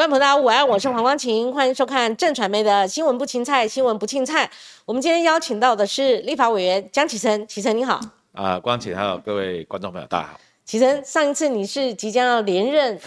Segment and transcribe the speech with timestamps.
[0.00, 4.50] 观众朋友，大家午安，我是黄光琴，欢迎收看正传媒的新闻不青菜，新闻不青菜。
[4.86, 8.00] 我们今天邀请到的是立法委员江启臣，启臣你好。
[8.32, 10.40] 啊，光启还有各位观众朋友，大家好。
[10.64, 12.98] 启臣，上一次你是即将要连任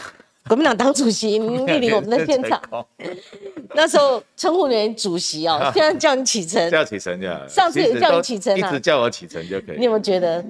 [0.47, 2.61] 国民党党主席，您莅临我们的现场，
[3.73, 7.48] 那时候称呼你主席哦， 现在叫你启臣，叫启臣就好。
[7.48, 9.80] 上次也叫你启臣啊，一直叫我启臣就可以。
[9.80, 10.46] 你有没有觉得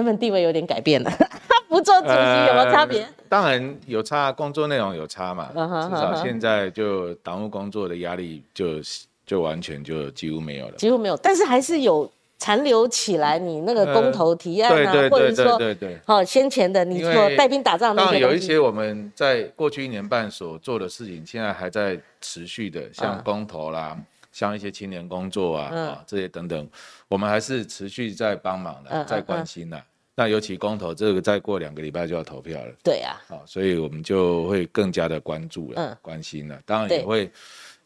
[0.00, 1.12] 身份地位有点改变了？
[1.68, 3.06] 不做主席有没有差别？
[3.28, 5.50] 当然有差，工作内容有差嘛。
[5.52, 8.80] 至少现在就党务工作的压力就
[9.26, 10.72] 就完全就几乎没有了。
[10.78, 13.38] 几乎没有，但是还是有残留起来。
[13.38, 23.96] 你那个公投提案啊，或者说对对，好先前的你说带兵打仗那些有一些我们在过去一年半所做的事情，现在还在持续的，像公投啦，
[24.32, 26.68] 像一些青年工作啊啊这些等等，
[27.06, 29.80] 我们还是持续在帮忙的，在关心的。
[30.20, 32.70] 那尤其公投这个，再过两个礼拜就要投票了。
[32.84, 36.60] 对啊，好，所以我们就会更加的关注了，关心了。
[36.66, 37.32] 当然也会，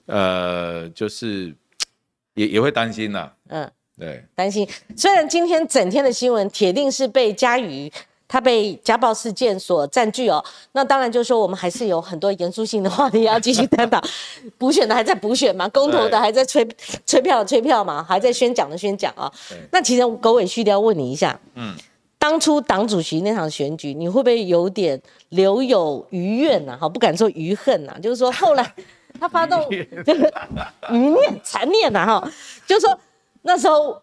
[0.06, 1.54] 呃，就是
[2.34, 3.32] 也也会担心啦。
[3.50, 4.68] 嗯，对，担心。
[4.96, 7.88] 虽然今天整天的新闻铁定是被嘉瑜
[8.26, 14.02] 他被家暴事件所占据哦，那当然就是说我们还是有很多严肃性的话题要继续探讨。
[14.58, 16.66] 补选的还在补选嘛，公投的还在催
[17.06, 19.32] 催票催票嘛，还在宣讲的宣讲啊。
[19.70, 21.72] 那其实狗尾续貂问你一下，嗯。
[22.24, 26.74] 当初党主席那场选举，你会不会有点留有余怨呐？
[26.80, 28.74] 哈，不敢说余恨呐，就是说 后来
[29.20, 29.86] 他发动余
[31.12, 32.32] 念、残念呐，哈，
[32.66, 32.98] 就是说
[33.42, 34.00] 那时候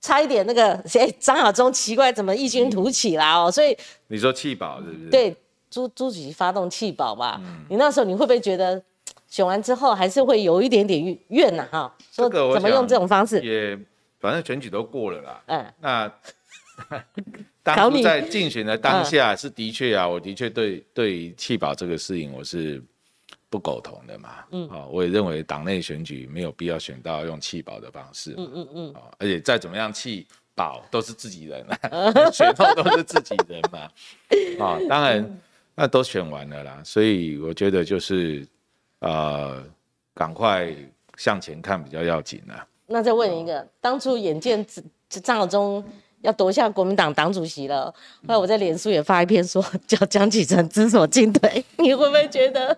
[0.00, 3.76] 差一点那个谁张亚中奇怪怎么异军突起啦哦，所以
[4.08, 5.08] 你说弃保是不是？
[5.08, 5.30] 对，
[5.70, 7.40] 朱朱主席发动弃保嘛，
[7.70, 8.82] 你那时候你会不会觉得
[9.28, 11.64] 选完之后还是会有一点点怨呐？
[11.70, 13.38] 哈，说怎么用这种方式？
[13.40, 13.78] 也
[14.18, 16.12] 反正选举都过了啦，嗯，那。
[17.62, 22.82] 当初在竞选的当下是的确啊，我的确对对弃保这个事情我是
[23.48, 24.44] 不苟同的嘛。
[24.50, 28.34] 嗯，啊，我也认为党内选举没有必要选到用弃保的方式。
[28.36, 28.94] 嗯嗯嗯。
[28.94, 33.78] 啊，而且再怎么样弃保都是自己人啊， 选后都是自己人嘛。
[34.58, 35.40] 啊，当然
[35.74, 38.44] 那都选完了啦，所以我觉得就是
[38.98, 39.64] 呃，
[40.14, 40.74] 赶快
[41.16, 42.66] 向前看比较要紧啊。
[42.86, 44.66] 那再问一个，当初眼见
[45.08, 45.84] 张张耀忠。
[46.22, 47.86] 要夺下国民党党主席了，
[48.26, 52.76] 后来我在脸书也发一篇说 叫江启臣知所进退， 你会不会觉得？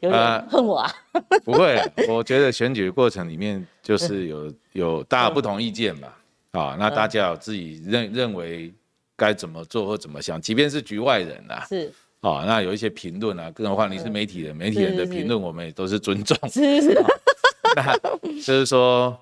[0.00, 0.92] 有点恨我啊？
[1.44, 1.78] 不会，
[2.08, 6.08] 我觉得选举过程里面就是有有大家不同意见嘛，
[6.52, 8.72] 啊，那大家有自己认认为
[9.16, 11.92] 该怎么做或怎么想，即便是局外人啊，是。
[12.20, 17.02] 啊，那有一些评论啊，更何况你是媒体人，媒体人的评论我们也都是尊重，是是，
[17.76, 17.96] 那
[18.40, 19.18] 就是说。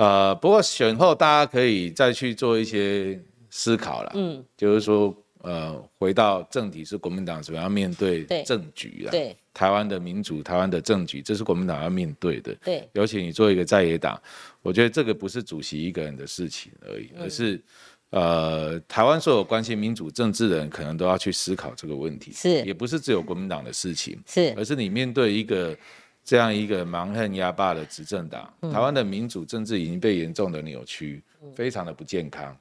[0.00, 9.10] 呃，不过选后大家可以再去做一些思考了，嗯，就是说，呃，回到正题是国民党怎么样面对政局啊？
[9.10, 12.56] 对，台湾的民主，台湾的政局，这是国民党要面对的。
[12.64, 14.18] 对，尤其你做一个在野党，
[14.62, 17.62] 我觉得这个不是主席一个人的事情而已，而是，
[18.08, 22.32] 呃，台湾所有关心民主政治的人，可能都要去思考这个问题。
[22.32, 25.76] 是，也不是只有国民党的事情，是，而是你面对一个。
[26.24, 31.22] 这样一个蛮横压霸的执政党，台湾的民主政治已经被严重的扭曲，
[31.54, 32.56] 非常的不健康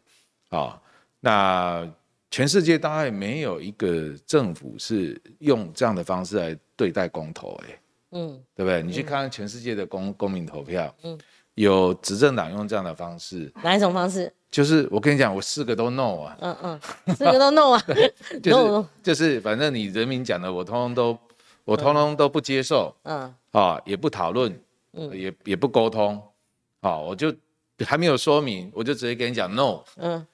[0.50, 0.82] 啊。
[1.20, 1.88] 那
[2.32, 7.80] 全世界大概没有一个政府是用这样的方式来对待公投，哎，
[8.12, 8.82] 嗯，对不对？
[8.82, 11.18] 你去看看全世界的公公民投票，嗯，
[11.56, 14.32] 有执政党用这样的方式，哪一种方式？
[14.50, 17.84] 就是我跟你讲，我四个都 no 啊，嗯嗯，四个都 no 啊，
[18.42, 21.20] 就是 就是反正你人民讲的，我通通都。
[21.66, 24.60] 我通通都不接受，嗯，啊，也不讨论，
[24.94, 26.22] 嗯，也也不沟通，
[26.82, 27.34] 啊，我就
[27.86, 30.26] 还没有说明，我就直接跟你讲 no，嗯，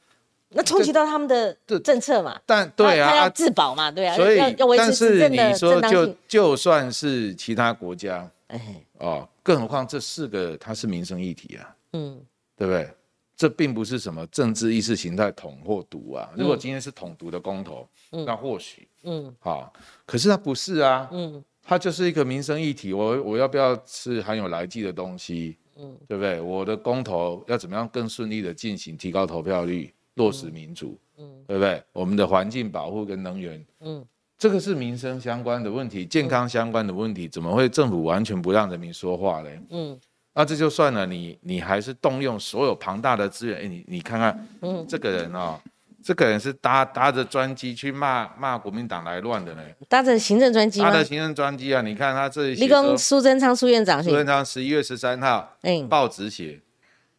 [0.49, 1.53] 那冲击到他们的
[1.83, 12.21] 政策嘛，但对啊，他要自保嘛，对啊，所以要维持是你说就就算是其他国家，哎，哦，更何况这四个它是民生议题啊，嗯，
[12.55, 12.89] 对不对？
[13.35, 18.87] 这并不是什么政治意识形态统或独啊，如果今天是统独的公投，那或许。
[19.03, 19.71] 嗯，好，
[20.05, 26.41] 可是它不是啊，嗯，它就是一个民生议题，我我要不要吃含有来剂的东西，嗯，对不对？
[26.41, 31.83] 我的公投要怎么样更顺利的进行，提高投票率，落实民主，嗯，对不对？
[31.93, 34.03] 我们的环境保护跟能源，嗯，
[34.39, 39.49] 这个是民生相关的问题，健康相关的问题，怎么会政府完全不让人民说话呢？
[39.69, 39.99] 嗯，
[40.35, 45.59] 那这就算了，你你还是动用所有庞大的资源，哎，你你看看，嗯，这个人哦。
[46.07, 51.81] 这个人是搭搭着专机去骂骂国民党来乱的呢，搭着行政专机搭着行政专机啊！
[51.81, 56.61] 你看他这里，立功苏贞昌苏院长，苏贞昌十一月十三号，嗯，报纸写，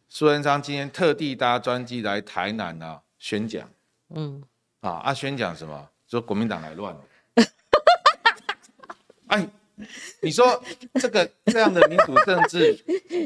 [0.07, 3.69] 苏贞昌今天特地搭专机来台南啊宣讲，
[4.15, 4.41] 嗯，
[4.79, 5.89] 啊啊宣讲什么？
[6.09, 6.95] 说国民党来乱，
[9.27, 9.45] 哎，
[10.21, 10.59] 你说
[10.95, 12.75] 这个这样的民主政治，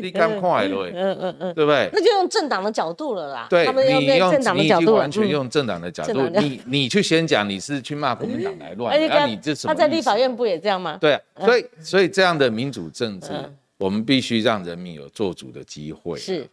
[0.01, 0.89] 你敢快了？
[0.93, 1.89] 嗯嗯嗯，对不对？
[1.93, 3.47] 那就用政党的角度了啦。
[3.49, 6.27] 对，他们用政党的角度，完全用政党的角度。
[6.41, 9.73] 你你去先讲你是去骂国民党来乱，那你这什么？
[9.73, 10.97] 他在立法院不也这样吗？
[10.99, 13.29] 对，所以所以这样的民主政治，
[13.77, 16.19] 我们必须让人民有做主的机会。
[16.19, 16.45] 是，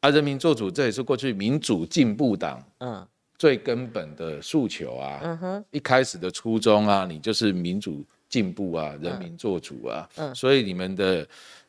[0.00, 3.06] 啊，人民做主，这也是过去民主进步党嗯
[3.38, 5.20] 最根本的诉求啊。
[5.22, 8.04] 嗯哼，一开始的初衷啊，你就是民主。
[8.28, 11.26] 进步啊，人民做主啊，嗯，所以你们的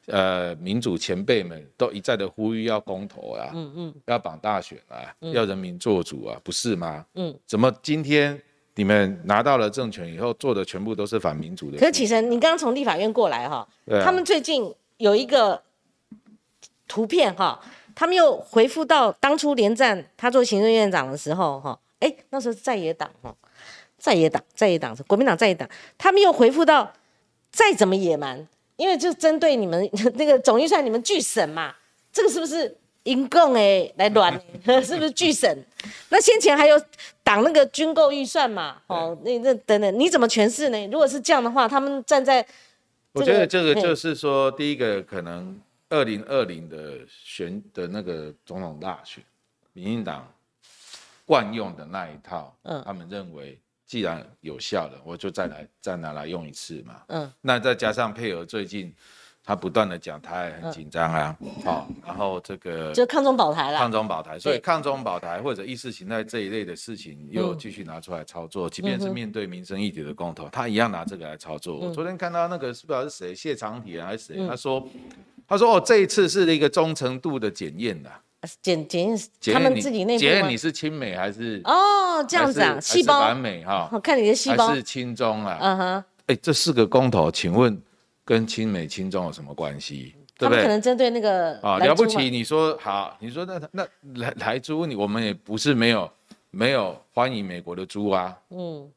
[0.07, 7.05] 呃民主前辈们都一再的呼吁要公投啊，嗯嗯，要绑大选啊，要人民做主啊，不是吗？
[7.15, 8.39] 嗯，怎么今天
[8.75, 11.77] 你们拿到了政权以后做的全部都是反民主的？
[11.77, 13.67] 可是启神，你刚刚从立法院过来哈，
[14.03, 15.61] 他们最近有一个
[16.87, 17.57] 图片哈，
[17.95, 23.33] 他们又回复到当初连战他做行政院长的时候哈，哎，那时候是在野党哈。
[23.99, 26.91] 在野党，在野党是国民党在野党，他们又回复到
[27.51, 28.47] 再怎么野蛮，
[28.77, 31.75] 因为就针对你们 那个总预算，你们拒审嘛，
[32.11, 34.33] 这个是不是因共哎来乱？
[34.83, 35.57] 是不是拒审？
[36.09, 36.81] 那先前还有
[37.23, 38.81] 挡那个军购预算嘛？
[38.87, 40.87] 哦，那那等等，你怎么诠释呢？
[40.87, 42.45] 如果是这样的话，他们站在，
[43.13, 45.59] 我觉得这个就是说，第一个可能
[45.89, 49.23] 二零二零的选的那个总统大选，
[49.73, 50.31] 民进党
[51.25, 53.59] 惯用的那一套，嗯，他们认为。
[53.89, 57.01] 既然有效了，我就再来再拿来用一次嘛。
[57.07, 58.93] 嗯，那再加上配合最近
[59.43, 63.79] 他不断的讲他也很紧张啊，好，然后这个就抗中保台了。
[63.79, 71.79] 抗中保台，所以抗中保台或者意识形态这一类的事情又继续拿出来操作，即便是面对民生议题的公投，他一样拿这个来操作。
[71.79, 74.87] 我昨天看到那个是不知道是谁谢长廷还是谁，他说
[75.47, 78.11] 他说哦这一次是一个忠诚度的检验的。
[78.61, 79.19] 检检验
[79.53, 82.79] 他们自己内部检验你是亲美还是哦这样子啊？
[82.79, 83.89] 细胞反美哈？
[83.91, 85.57] 我看你的细胞是亲中啊？
[85.61, 87.81] 嗯哼，哎，这四个公投，请问
[88.23, 90.15] 跟亲美亲中有什么关系？
[90.37, 90.63] 对不对？
[90.63, 92.29] 可能针对那个啊，了不起？
[92.29, 96.09] 你说好，你说那那来来猪，你我们也不是没有
[96.49, 98.37] 没有欢迎美国的猪啊。
[98.51, 98.89] 嗯。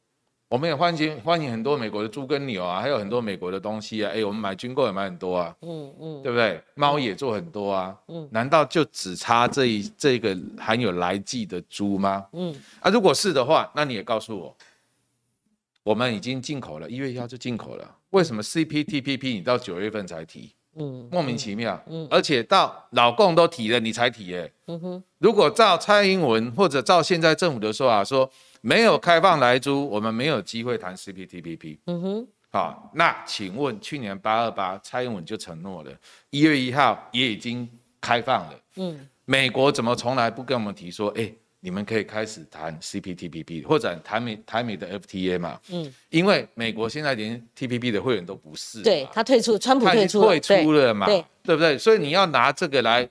[0.52, 4.12] 我们也欢迎欢迎很多美国的猪跟牛啊，还有很多美国的东西啊。
[4.14, 6.62] 哎，我们买军购也买很多啊，嗯嗯，对不对？
[6.75, 12.26] 猫也做很多啊，嗯，难道就只差这一这个含有来剂的猪吗？
[12.34, 14.54] 嗯，啊，如果是的话，那你也告诉我，
[15.84, 20.52] 我们已经进口了，一月一号就进口了，为什么 CPTPP 你到九月份才提？
[20.76, 28.31] 嗯，莫名其妙，嗯，而且到老共都提了，你才提，哎，嗯哼，如果照蔡英文或者照现在政府的说法说。
[28.62, 31.78] 没有开放来租，我们没有机会谈 CPTPP。
[31.86, 35.90] 嗯哼，好，那请问去年八二八蔡英文就承诺了，
[36.30, 37.68] 一月一号也已经
[38.00, 38.60] 开放了。
[38.76, 45.60] 嗯，美国怎么从来不跟我们提说，哎，你们可以开始谈 CPTPP 或者台美台美的 FTA 嘛？
[45.70, 51.06] 嗯，因为美国现在连 TPP 的会员都不是，对他退出，川普退出，退出了嘛？
[51.06, 51.76] 对，对不对？
[51.76, 53.08] 所以你要拿这个来。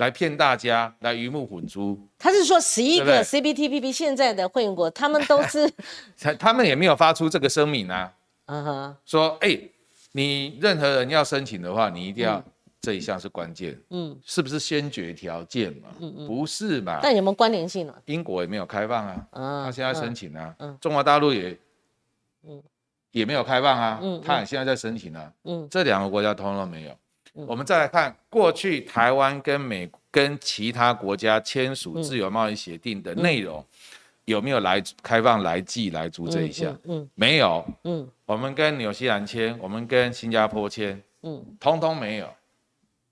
[0.00, 1.98] 来骗大家，来鱼目混珠。
[2.18, 5.70] 他是说十一个 CPTPP 现在的会员国，他们都是，
[6.18, 8.10] 他他们也没有发出这个声明啊。
[8.46, 9.60] 嗯哼，说哎，
[10.12, 12.42] 你任何人要申请的话，你一定要
[12.80, 13.78] 这一项是关键。
[13.90, 15.88] 嗯，是不是先决条件嘛？
[16.00, 16.98] 嗯嗯，不是嘛？
[17.02, 17.94] 但有没有关联性呢？
[18.06, 19.26] 英国也没有开放啊。
[19.32, 20.54] 嗯，他现在申请啊。
[20.60, 21.54] 嗯，中华大陆也，
[22.48, 22.62] 嗯，
[23.10, 24.00] 也没有开放啊。
[24.02, 25.30] 嗯，他现在在申请啊。
[25.44, 26.96] 嗯，这两个国家通了没有。
[27.46, 33.64] 我们再来看过去台湾跟美跟其他国家签署自由贸易协定的内容，
[34.24, 36.76] 有没有来开放来记来租这一项？
[36.84, 37.64] 嗯，没有。
[37.84, 42.28] 嗯，我们跟纽西兰签，我们跟新加坡签，嗯，通通没有。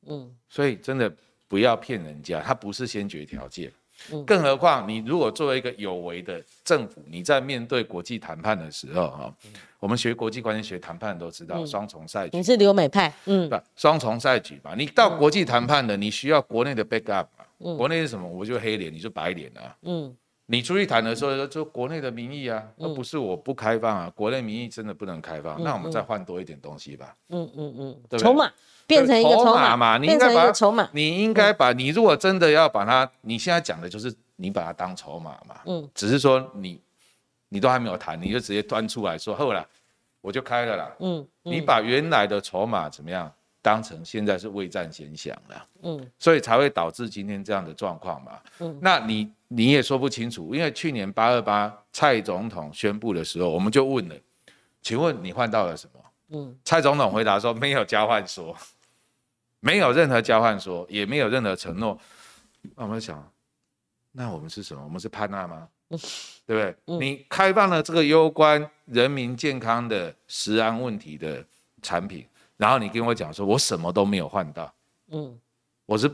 [0.06, 1.12] 嗯，所以真的
[1.46, 3.72] 不要骗人家，它不是先决条件。
[4.26, 9.34] 更何况，你如果作为一个有为的政府，你在面对国际谈判的时候，哈，
[9.80, 12.36] 我们学国际关系学谈判都知道双重赛局。
[12.36, 14.74] 你是留美派，嗯，不，双重赛局嘛？
[14.74, 17.44] 你到国际谈判的，你需要国内的 backup 嘛？
[17.60, 18.28] 嗯，国内是什么？
[18.28, 19.76] 我就黑脸，你就白脸啊。
[19.82, 27.14] 嗯，你出去谈的时候，就国内的民意啊，而不是我不开放啊，国内民意真的不能开放，那我们再换多一点东西吧。
[27.30, 28.50] 嗯嗯嗯，筹码。
[28.88, 29.98] 变成一个筹码嘛？
[29.98, 35.56] 你应该把筹码，你应该把你如果真的要把它，你现在讲的就是你把它当筹码嘛。
[35.66, 36.80] 嗯，只是说你
[37.50, 39.64] 你都还没有谈，你就直接端出来说后来
[40.22, 40.90] 我就开了啦。
[41.00, 43.30] 嗯，你把原来的筹码怎么样
[43.60, 45.66] 当成现在是未战先想了。
[45.82, 48.32] 嗯，所以才会导致今天这样的状况嘛。
[48.60, 54.14] 嗯，那你你也说不清楚，因为去年八二八蔡总统宣布的时候，我们就问了，
[54.80, 56.00] 请问你换到了什么？
[56.30, 58.56] 嗯，蔡总统回答说没有交换说。
[59.60, 61.98] 没有任何交换说，也没有任何承诺。
[62.76, 63.32] 那我们想，
[64.12, 64.82] 那我们是什么？
[64.84, 65.68] 我们是潘娜吗？
[66.44, 66.98] 对不对？
[66.98, 71.42] 你开放了这个攸关人民健康的食安问题的
[71.80, 72.26] 产品，
[72.58, 74.70] 然后你跟我讲说我什么都没有换到，
[75.08, 75.38] 嗯，
[75.86, 76.10] 我是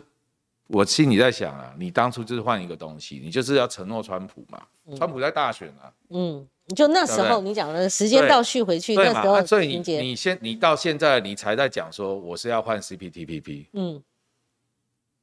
[0.69, 4.63] 我心里在想啊，你当初就是换一个东西，你就是要承诺川普嘛，
[4.97, 14.02] 川普在大选啊，嗯，就那时候你讲的时间倒叙回去那时候，所以你你先你到现在你才在讲说我是要换 CPTPP，嗯。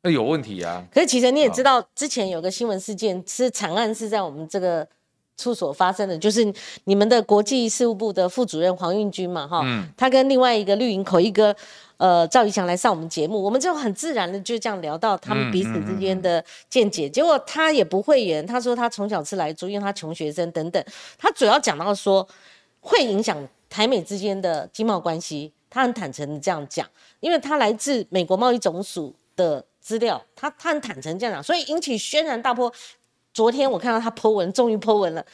[0.03, 0.83] 那有问题啊！
[0.91, 4.88] 可是其实你也知道，之前有个新闻事件是惨案，是在我们这个
[5.41, 9.63] 处所发生的，就是你们的国际事务部的副主任黄运军嘛，哈，
[9.98, 11.55] 他跟另外一个绿营口一哥，
[11.98, 17.10] 呃，赵怡翔来上我们节目，我们就很自然的就这样聊到他们彼此之间的见解。
[17.10, 20.83] 结果他也不会言，他说他从小吃来猪，因为他穷学生等等。
[21.17, 22.27] 他主要讲到说
[22.79, 23.36] 会影响
[23.69, 26.88] 台美之间的经贸关系，他很坦诚的这样讲，
[27.19, 29.65] 因为他来自美国贸易总署的。
[29.83, 32.71] 资料，他他很坦诚这样讲，所以引起轩然大波。
[33.34, 35.26] 昨天我看到他 Po 文，终于 Po 文了，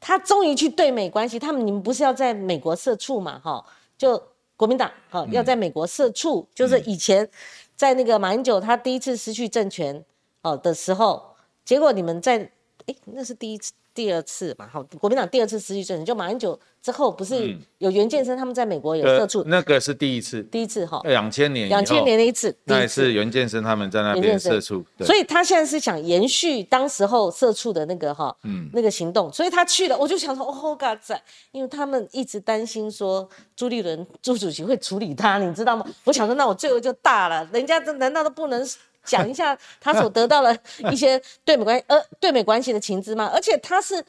[0.00, 3.38] 他终于去对美关系，他们你们不是要在美国设处嘛？
[3.38, 3.64] 哈，
[3.96, 4.22] 就
[4.56, 7.28] 国民党哈要在美国设处，就是以前
[7.76, 10.04] 在那个马英九他第一次失去政权
[10.42, 12.50] 哦的时候，结果你们在
[12.86, 13.72] 哎那是第一次。
[13.94, 23.12] 第二次嘛，哈，国民党第二次失去政权，就马英九之后，不是有袁建生他们在美国有社处，那个是第一次，第一次哈，两千年，两千年的一次，那一次。
[23.12, 35.84] 袁建生他们在那边社处，所以他现在是想延续当时候社处的那个哈，嗯，那个行动，所以他去了，我就想说，哦，嘎仔，因为他们一直担心说朱立伦朱主席会处理他，你知道吗？
[36.04, 38.64] 我想说，那我罪恶就大了，人家这难道都不能？
[39.08, 40.54] 讲一下他所得到了
[40.92, 43.30] 一些对美关呃对美关系的情资吗？
[43.32, 44.00] 而且他是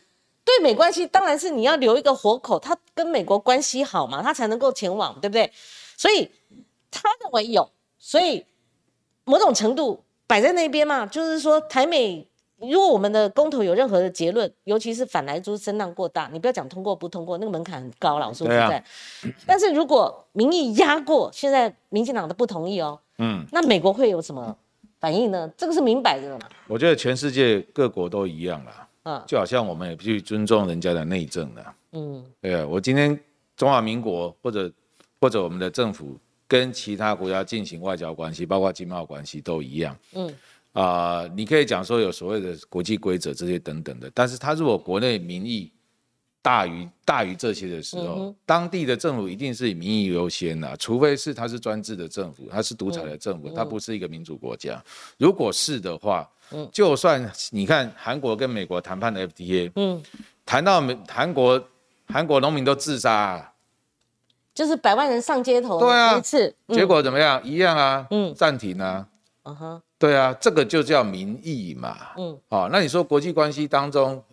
[0.43, 5.51] 对美关系，当然是你要留一个活口，他跟美国关系好嘛，他才能够前往，对不对？
[5.95, 6.29] 所以
[6.91, 8.45] 他认为有，所以
[9.25, 12.27] 某种程度摆在那边嘛，就是说台美
[12.57, 18.83] 如果我们的公投有任何的结论，尤其是反来猪声浪过大，你不要讲通过不通过，那个门槛很高，老说实在。
[19.45, 24.57] 但是如果民意压过，现在民进党的不同意哦，嗯，那美国会有什么？
[24.99, 25.51] 反应呢？
[25.57, 26.49] 这个是明摆着的嘛？
[26.67, 32.65] 我觉得全世界各国都一样啦，嗯，就好像我们也不去尊重人家的内政了，嗯，对啊。
[32.67, 33.17] 我今天
[33.55, 34.71] 中华民国或者
[35.21, 40.33] 或者我们的政府跟其他国家进行外交关系，包括经贸关系都一样，嗯，
[40.73, 45.71] 啊，你可以讲说有所谓的国际规则这些等等的，但是他如果国内民意。
[46.41, 54.81] 大于大于这些的时候，当地的政府一定是以民意优先啊，除非是他是专制的政府，他是独裁的政府，他不是一个民主国家。
[55.17, 60.01] 如果是的话，嗯就算你看韩国跟美国谈判的 FTA，嗯，
[60.45, 61.61] 谈到美韩国
[62.07, 63.53] 韩国农民都自杀，
[64.53, 67.41] 就是百万人上街头，对啊，一次结果怎么样？
[67.43, 69.05] 一样啊，嗯，暂停啊，
[69.43, 69.81] 嗯哼。
[69.99, 71.97] 对啊，这个就叫民意嘛。
[72.17, 74.23] 嗯，好，那你说国际关系当中，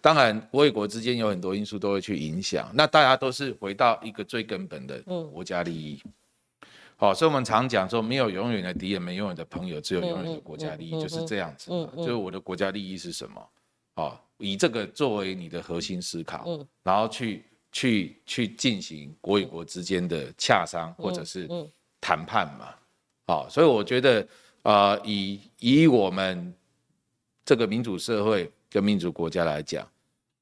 [0.00, 2.70] 当然国与国之间有很多因素都会去影响。
[2.74, 5.00] 那大家都是回到一个最根本的
[5.32, 6.02] 国家利益。
[6.96, 11.70] 好，所以我们常讲说，没有永远的敌人，没永远的朋友，只有永远的国家利益，就是这样子。
[11.70, 13.48] 嗯就是我的国家利益是什么？
[13.94, 16.46] 好，以这个作为你的核心思考，
[16.82, 21.48] 然后去去去进行国与国之间的洽商或者是
[22.00, 22.74] 谈判嘛。
[23.26, 24.26] 好，所以我觉得。
[24.66, 26.52] 啊，以以我们
[27.44, 29.86] 这个民主社会跟民主国家来讲，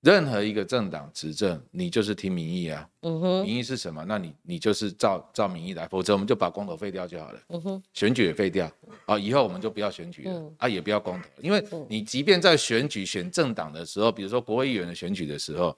[0.00, 2.88] 任何一个政党执政，你就是听民意啊。
[3.02, 4.04] 嗯哼，民意是什么？
[4.06, 7.40] 那你你就是照照民意来，否则我们就把公投废掉就好了。
[7.48, 8.70] 嗯哼，选举也废掉
[9.06, 15.76] 啊，以后我们就不要选举了啊，也不要公投，因为你即便在选举选政党的时候，比如说国会议员的选举的时候。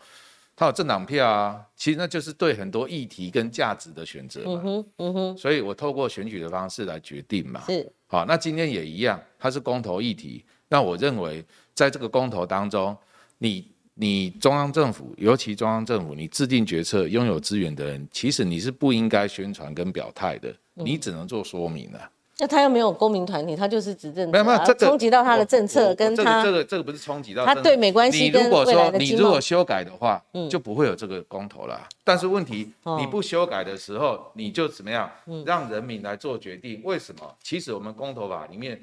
[0.59, 4.53] 他有政党票啊，其实那就是对很多议题跟价值的选择嘛。
[4.53, 5.37] 嗯哼，嗯哼。
[5.37, 7.63] 所以我透过选举的方式来决定嘛。
[7.67, 7.93] 是。
[8.07, 10.43] 好，那今天也一样，它是公投议题。
[10.67, 11.45] 那我认为，
[11.77, 12.97] 在这个公投当中，
[13.39, 13.65] 你
[13.95, 22.11] 你中央政府，尤其中央政府，你制定决策、拥有资源的人，其实你是不应该宣传跟表态的，你只能做说明了。
[22.39, 28.25] 那他又没有公民团体，他就是执政，没有没有，冲击到他的政策跟他这个这个不是冲击到他对美关系。
[28.25, 31.89] 你如果说你如果修改的话，就不会有这个公投了。
[32.05, 35.11] 但是问题你不修改的时候，你就怎么样
[35.47, 36.83] 让人民来做决定？
[36.85, 37.35] 为什么？
[37.43, 38.79] 其实我们公投法里面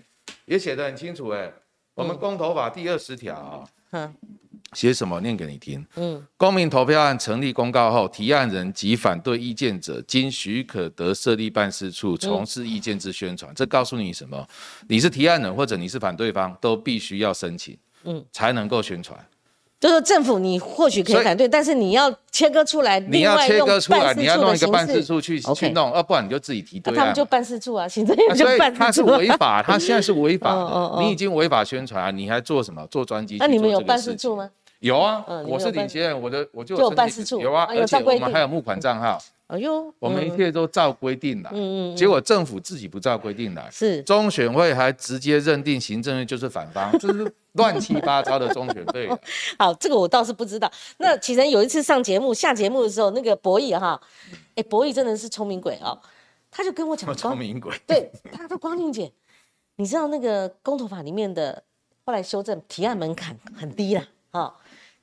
[0.45, 1.51] 也写得很清楚，哎，
[1.95, 3.67] 我们公投法第二十条。
[4.73, 5.21] 写什么？
[5.21, 5.85] 念给你听。
[5.97, 13.53] 嗯，公民投票案成立公告后，提案人及反对意见者，经许可得设立办事处，从事意见之宣传。
[13.53, 14.47] 这告诉你什么？
[14.87, 19.15] 你是提案人或者你是反对方，都必须要申请，嗯，才能够宣传。
[19.83, 26.95] 就是政府，你或许可以反对，但是你要切割出来，你要切割出来，你要弄一个办事处去去弄，要不然你就自己提对。
[26.95, 28.79] 他们就办事处啊，行政院就办事处。
[28.79, 30.55] 他是违法，他现在是违法
[30.95, 32.87] 的，你已经违法宣传，你还做什么？
[32.87, 33.35] 做专辑？
[33.39, 34.49] 那你们有办事处吗？
[34.79, 41.49] 有啊，我是领先人，我的我就有办事处，有啊，而且我们还有募款账号， 哎呦，我们一切都照规定来。
[41.53, 41.95] 嗯嗯。
[41.97, 49.09] 结果政府自己不照规定来，是中选会还直接认定行政院就是反方，这是乱七八糟的中选会。
[49.57, 50.71] 好，这个我倒是不知道。
[50.97, 53.99] 那其实有一次上节目下节目的时候，那个博弈哈，
[54.55, 55.99] 哎，博弈真的是聪明鬼哦，
[56.51, 57.75] 他就跟我讲，聪明鬼。
[57.87, 59.11] 对，他说光宁姐，
[59.77, 61.63] 你知道那个公投法里面的
[62.05, 64.55] 后来修正提案门槛很低啦，哈。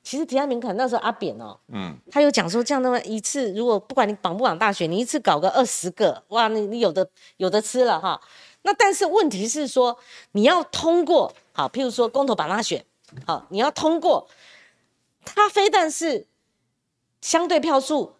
[0.03, 8.19] 其实提案门槛那时候阿扁哦，嗯，他有讲说这样的话一次如果不管你绑不绑大选，你一次搞个二十个，哇，你你有的有的吃了哈。
[8.63, 9.97] 那但是问题是说
[10.33, 12.83] 你要通过，好，譬如说公投把他选，
[13.25, 14.27] 好，你要通过，
[15.25, 16.27] 他非但是
[17.21, 18.13] 相对票数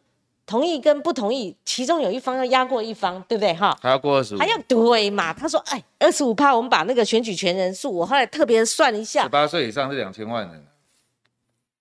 [0.45, 3.77] 同意跟不同意，其中有一方要压过一方，对不对哈？
[3.81, 5.31] 还要过二十五，还要对嘛？
[5.31, 10.67] 他说，哎，二十五趴，我们把那个选举权人数，我后来特别算一下，十八岁以上是两千万人。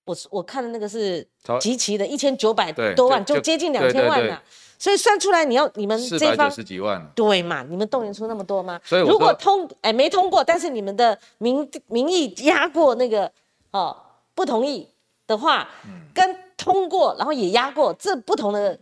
[0.04, 1.26] 我我看的那个是
[1.60, 4.42] 集齐的一千九百多万，就接近两千万了。
[4.80, 7.62] 所以算出来，你要你们这方十几万，对嘛？
[7.62, 8.80] 你们动员出那么多吗？
[8.82, 13.30] 所以如果通哎没通过，但是你们的民民意压过那个
[13.72, 13.94] 哦
[14.34, 14.88] 不同意
[15.26, 15.68] 的话，
[16.14, 18.76] 跟通过然后也压过，这不同的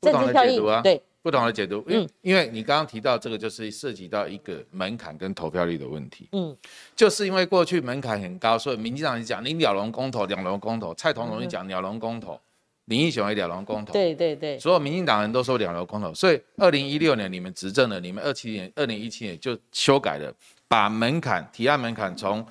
[0.00, 1.00] 政治效应对。
[1.20, 6.26] 不同的解读，因因为你刚刚提到这个，就是涉及到一个门槛跟投票率的问题。
[6.32, 6.56] 嗯，
[6.96, 12.40] 就是因为过去门槛很高，所以民进党讲你鸟笼公投，鸟笼公投；蔡同荣讲鸟笼公投，
[12.88, 13.92] 林义雄也鸟笼公投。
[13.92, 20.32] 对对对，所有民进党人都说两笼公投，所以二零一六年你们执政了，你们二七年、二零一七年就修改了，
[20.66, 22.44] 把门槛提案门槛从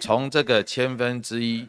[0.00, 1.66] 从这个千分之一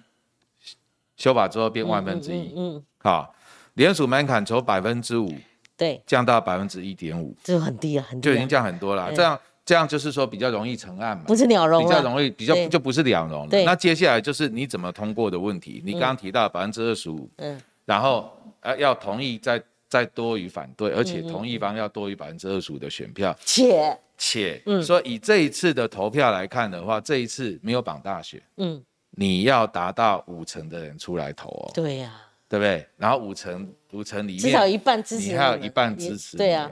[1.15, 2.53] 修法之后变万分之一。
[2.55, 3.33] 嗯，好，
[3.75, 5.31] 联署门槛从百分之五。
[5.77, 9.11] 对，降到百分之一点五，就很低啊，很低就已经降很多了。
[9.13, 13.63] 这样这样就是说比较容易成案嘛，不是鸟笼，比较容易，比较就不是两笼了。
[13.65, 15.81] 那接下来就是你怎么通过的问题。
[15.85, 32.21] 你刚刚提到百分之二十五，嗯，然后呃要同意再再多于反对，而且同意方要多于百分之二十五的选票，且且，嗯，说以这一次的投票来看的话，这一次没有绑大选，嗯，你要达到五成的人出来投哦，对呀。
[32.47, 32.87] 对不对？
[32.95, 36.69] 然后五成五成里面至少一半支持，你还有一半支持，对啊。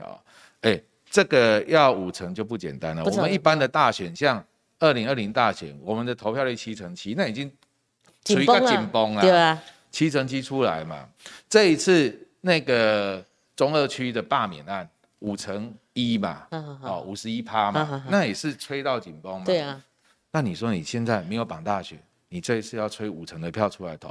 [0.60, 3.02] 哎，这个要五成就不简单了。
[3.02, 4.42] 我们一般的大选，像
[4.78, 7.50] 二零二零大选，我们的投票率七成七，那已经
[8.24, 9.60] 处于一个紧绷了，对啊。
[9.94, 11.08] 七成七出来嘛，
[11.48, 14.88] 这一次那个中二区的罢免案
[15.20, 16.48] 五成一嘛，
[16.82, 19.44] 哦，五十一趴嘛，那也是吹到紧绷嘛。
[19.46, 19.80] 对啊。
[20.32, 21.96] 那你说你现在没有绑大选，
[22.28, 24.10] 你这一次要吹五成的票出来投？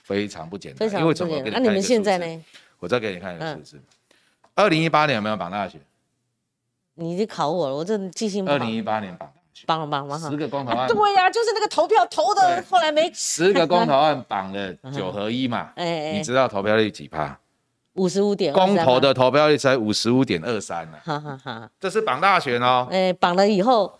[0.00, 1.40] 非常不简单，因为怎么？
[1.50, 2.44] 那你们现在呢？
[2.78, 3.80] 我再给你看一个数字。
[4.54, 5.80] 二零一八年有没有绑大选？
[6.96, 8.56] 你就考我了，我这记性不好。
[8.58, 9.32] 二零一八年绑
[9.64, 10.88] 绑了绑了十个公投案。
[10.88, 13.10] 对呀，就是那个投票投的，后来没。
[13.14, 15.70] 十个公投案绑了 九合一嘛？
[15.76, 17.38] 哎你知道投票率几趴？
[17.94, 18.52] 五十五点。
[18.52, 20.98] 公投的投票率才五十五点二三呢。
[21.02, 21.70] 哈哈哈。
[21.80, 22.86] 这是绑大选哦。
[22.90, 23.98] 哎，绑了以后。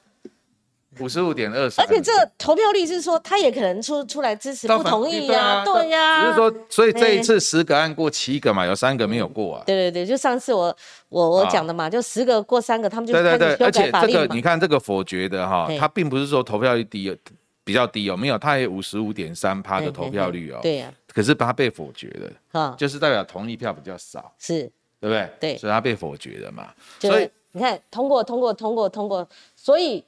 [1.01, 6.23] 五十五点二十，而且这投票率是说，他也可能出出来支持不同意呀，对呀。
[6.23, 9.63] 只是说，所以这一次十个案过七个嘛，有三个没有过啊。
[9.67, 10.77] 对对对，就上次我
[11.09, 17.17] 我我讲的嘛，就十个过三个，他们就对对对而且这个你看这个否决的哈，他并不是说投票率低
[17.65, 20.61] 比较低哦，没有，他也五十五点三趴的投票率哦。
[20.63, 20.93] 对呀。
[21.13, 25.29] 可是他被否决了，啊，就是代表同意票比较少，是，对不对？
[25.41, 26.69] 对，所以他被否决了嘛。
[27.01, 30.05] 所以你看，通过通过通过通过，所以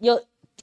[0.00, 0.20] 有。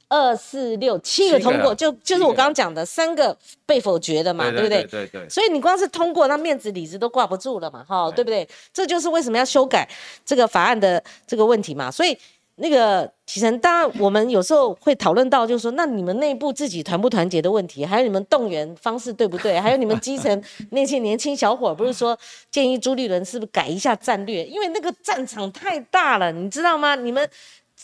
[0.10, 4.82] 二四六七个通过，就就是我刚刚讲的三个被否决的嘛，对不对？
[4.86, 5.28] 对对。
[5.28, 8.48] 所以你光是通过，那面子里子都挂不住了嘛，哈，对不对？
[8.72, 9.86] 这就是为什么要修改
[10.26, 11.92] 这个法案的这个问题嘛。
[11.92, 12.18] 所以
[12.56, 19.60] 那个启程，当然我们有时候会讨论到，就是说，那你们内部自己团不团结的问题，还有你们动员方式对不对？
[19.60, 22.18] 还有你们基层 那些年轻小伙，不是说
[22.50, 24.46] 建议朱立伦是不是改一下战略？
[24.46, 26.96] 因为那个战场太大了，你知道吗？
[26.96, 27.30] 你们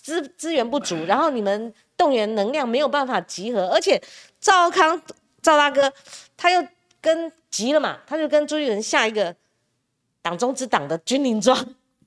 [0.03, 1.73] 资资源不足，然后你们。
[1.95, 4.01] 动员能量没有办法集合，而且
[4.41, 4.99] 赵康
[5.43, 5.93] 赵大哥
[6.35, 6.67] 他又
[6.99, 9.33] 跟急了嘛，他就跟朱立伦下一个
[10.19, 11.55] 党中之党的军令状，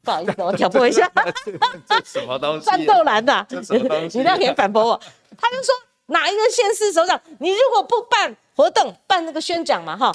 [0.02, 1.10] 不好意思，我挑拨一下，
[2.04, 2.66] 什么东西？
[2.66, 5.00] 战斗蓝的， 你这样可以反驳我。
[5.38, 5.72] 他就说
[6.06, 10.12] 哪一个县市首长，你如果不办活动，办那个宣讲嘛，哈。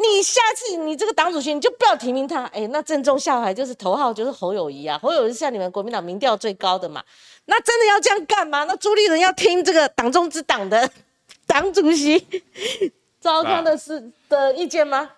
[0.00, 7.04] 你下次你这个党主席你就不要提名他，哎，那正中下怀就是头号就是侯友谊啊，侯友谊是像你们国民党民调最高的嘛，
[7.46, 8.62] 那真的要这样干吗？
[8.62, 10.88] 那朱立伦要听这个党中之党的
[11.48, 12.24] 党主席
[13.20, 15.10] 赵康的是的意见吗？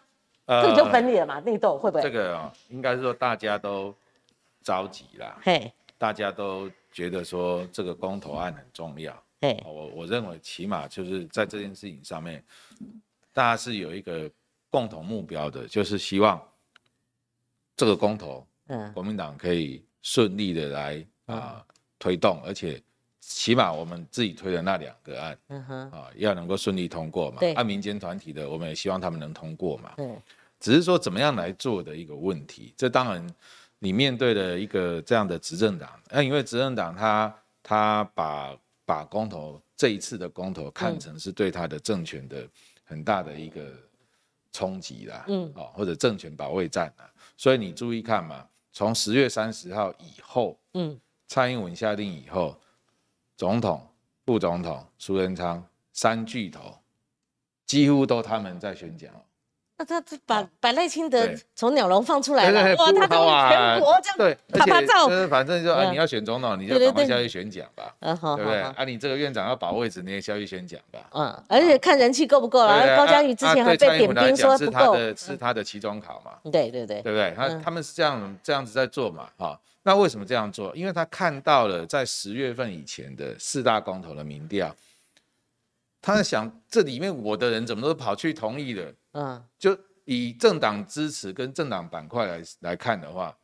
[0.47, 2.03] 这就分裂了嘛，内斗会不会？
[2.03, 3.95] 这个哦，应该是说大家都
[4.64, 9.12] 着急啦，嘿，大家都觉得说这个公投案很重要，
[9.43, 12.43] 嘿，我我认为起码就是在这件事情上面，
[13.35, 14.31] 大家是有一个。
[14.70, 16.40] 共同目标的就是希望
[17.76, 21.64] 这个公投，嗯，国民党可以顺利的来啊
[21.98, 22.80] 推动，而且
[23.20, 27.40] 起码我们自己推的那两个案，嗯哼，啊，要能够顺利通过嘛。
[27.56, 29.92] 按民间团体的，我们也希望他们能通过嘛。
[29.96, 30.16] 对。
[30.59, 33.26] 只是说怎么样来做的一个问题，这当然
[33.78, 38.54] 你面对的一个这样的执政党，那因为执政党他他把
[38.85, 42.46] 把公投这一次的公投看成是对他的政权的
[42.85, 43.72] 很大的一个
[44.52, 52.58] 冲击啦，嗯，哦或者政权保卫战啊，所以你注意看嘛，从十月三十号以后，嗯，蔡英文下令以后，
[53.36, 53.86] 总统、
[54.26, 56.78] 副总统、苏贞昌三巨头
[57.66, 59.12] 几乎都他们在宣讲。
[59.81, 63.16] 那他把把赖清德从鸟笼放出来了，哇，他都
[63.49, 68.61] 全国这样拍拍照，就是反正就啊，你要选总统，你就赶快下去选奖吧，对不对？
[68.61, 71.01] 啊，你这个院长要保位置，你也下去选奖吧。
[71.14, 72.95] 嗯，而且看人气够不够了。
[72.95, 76.33] 高嘉瑜之前还被点兵说不够，是他的期中考嘛？
[76.53, 77.33] 对对对，对不对？
[77.35, 79.29] 他他们是这样这样子在做嘛？
[79.38, 80.77] 哈，那为什么这样做？
[80.77, 84.77] 因为他看到了在十月份以前的四大公投的民调，
[86.02, 88.92] 他在想这里面我的人怎么都跑去同意了。
[89.12, 93.36] 嗯，就以政党支持跟政党板块来来看的话，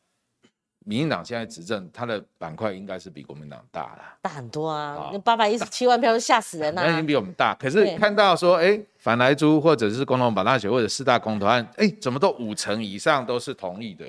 [0.85, 5.11] 民进党现在执政，他的板块应该是比国民党大了，大很多啊！
[5.13, 7.55] 那八百一十七万票都吓死人了，那已经比我们大。
[7.55, 14.07] 可是看到说，哎，反来租或者是共同保大学或者四大公投案，哎，怎么都五成以上都是同意的。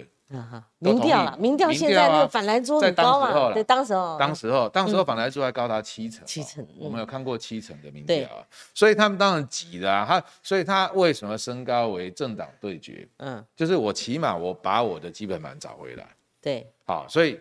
[0.79, 13.07] 民调了，民调现在那个反来租很高啊，对，当时候，当时候，当时候反来租还高达七成，七成，我们有看过七成的民调啊，所以他们当然急了啊，他，所以他为什么升高为政党对决？
[13.17, 16.05] 嗯，就是我起码我把我的基本盘找回来，
[16.41, 17.39] 对，好，所以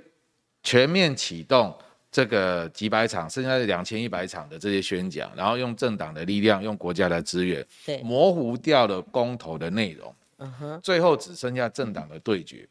[0.62, 1.76] 全面启动
[2.12, 12.58] 这个几百场，剩下的两千一百场的这些宣讲，然后用政党的力量，用国家的资源，对，模糊掉了公投的内容，嗯哼，最后只剩下政党的对决。
[12.58, 12.68] 嗯，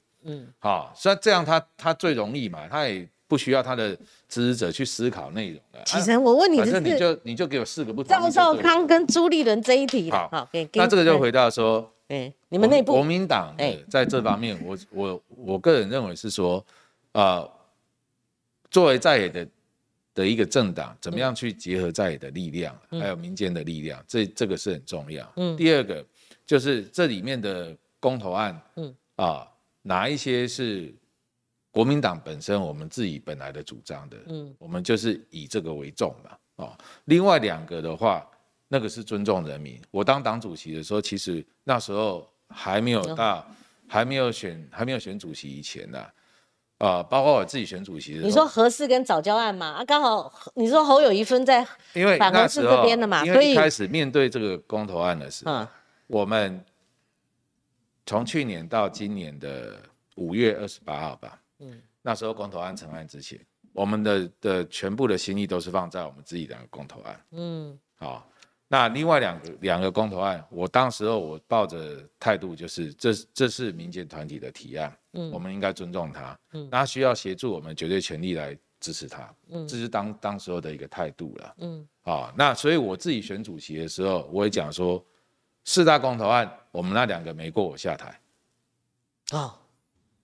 [0.59, 3.95] 好，所以这样他他最容易嘛，他也不需要他的
[4.27, 5.79] 支持者去思考内容的。
[5.85, 8.09] 其实我问你，反正你就你就给我四个不同。
[8.09, 16.63] 赵少康跟朱立伦这一题，好，那这个就回到说，哎，你们内部国民党哎，在这方面，我我我个人认为是说，
[17.13, 17.47] 呃，
[18.71, 19.47] 作为在野的
[20.13, 25.31] 的一个政党，怎么样去结合在野的力量，还有民间的力量，这这个是很重要。
[25.35, 26.03] 嗯，第二个
[26.45, 29.47] 就是这里面的公投案，嗯啊。
[29.87, 30.91] 哪一些是
[31.69, 34.17] 国民党本身我们自己本来的主张的？
[34.25, 36.31] 嗯，我们就是以这个为重嘛。
[36.55, 38.27] 哦，另外两个的话，
[38.67, 39.79] 那个是尊重人民。
[39.91, 43.45] 我当党主席的时候，其实那时候还没有到，
[43.87, 46.03] 还没有选，还没有选主席以前呢。
[46.79, 48.21] 啊，包括我自己选主席的。
[48.23, 49.67] 你说合适跟早教案嘛？
[49.67, 55.67] 啊，刚好你说侯友谊分在因为反合适这边的嘛，所以开始面对这个公投案的时候，
[56.07, 56.65] 我们。
[58.05, 59.81] 从去年到今年的
[60.15, 63.39] 五月二十八号吧，嗯，那时候公投案成案之前，
[63.73, 68.29] 我们的的全部的心意都是放在我们自己的公投案，嗯，好，
[68.67, 85.03] 那另外两个两个公投案，我当时候我抱着态度就是，这这是民间团体的提案，嗯，我们应该尊重他，嗯，那需要协助我们绝对全力来支持他，嗯，这是当当时候的一个态度了，嗯，好，那所以我自己选主席的时候，我也讲说。
[85.65, 88.17] 四大公投案，我们那两个没过，我下台。
[89.32, 89.51] 哦，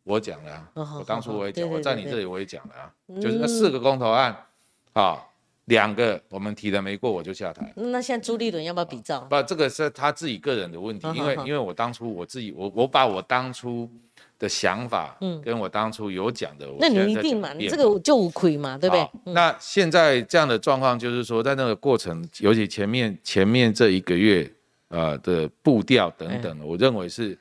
[0.03, 4.45] 我讲了，我当初我也讲，我在你这里我也讲了啊，就是那四个公投案，
[4.93, 5.17] 啊，
[5.65, 7.73] 两个我们提的没过，我就下台。
[7.75, 9.21] 那现在朱立伦要不要比照？
[9.21, 13.89] 不，这个是他自己个人的问题，因为因为我当初我自己我我把我当初
[14.37, 19.33] 的想法，嗯，跟我当初有讲的，那你一定嘛，你这个就无亏嘛，对不对？
[19.33, 24.47] 那现在这样的状况就是说，在那个过程，尤其前面前面这一个月。
[24.91, 27.35] 呃的步调等等，我认为是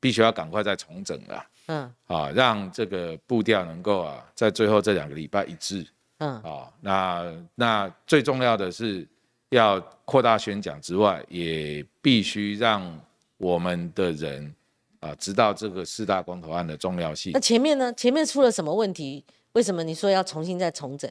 [0.00, 1.46] 必须要赶快再重整了。
[1.66, 5.86] 嗯，啊，让这个步调能够啊，在最后这两个礼拜一致。
[6.18, 9.06] 嗯，啊，那那最重要的是
[9.50, 13.00] 要扩大宣讲之外，也必须让
[13.36, 14.52] 我们的人
[14.98, 17.32] 啊知道这个四大公投案的重要性。
[17.32, 17.92] 那前面呢？
[17.92, 19.24] 前面出了什么问题？
[19.52, 21.10] 为什么你说要重新再重整？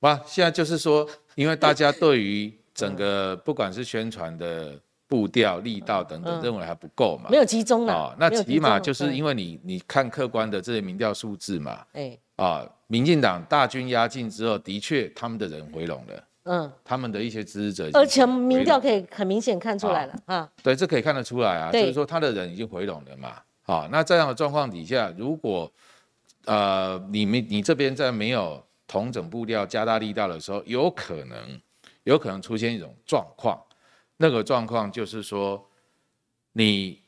[0.00, 7.30] 哇，现在就是说，因为大家对于整个不管是宣传的步调、力道等等，认为还不够嘛？
[7.30, 8.14] 没有集中啊。
[8.18, 11.84] 那起码就是因为你你看客观的这些民调数字嘛。
[11.94, 12.16] 哎。
[12.36, 16.24] 啊，民进党大军压境之后，的确他们的人回笼了。
[16.44, 16.72] 嗯。
[16.84, 17.98] 他们的一些支持者。
[17.98, 20.46] 而且民调可以很明显看出来了啊。
[20.62, 21.72] 对，这可以看得出来啊。
[21.72, 23.36] 就是说他的人已经回笼了嘛。
[23.62, 25.72] 好，那这样的状况底下，如果
[26.44, 31.38] 呃你们你这边在没有同整步调、加大力道的时候，有可能。
[32.06, 33.60] 有可能出现一种状况，
[34.16, 35.68] 那个状况就是说，
[36.52, 37.00] 你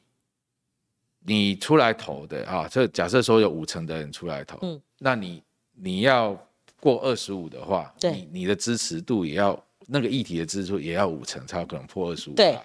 [1.21, 5.41] 你出来投的啊，这假设说有五成的人出来投，嗯，那你
[5.73, 6.37] 你要
[6.81, 12.59] 过二十五的话，你你的支持度也要那个议题的支持度也要五成才有可能破二十五，对，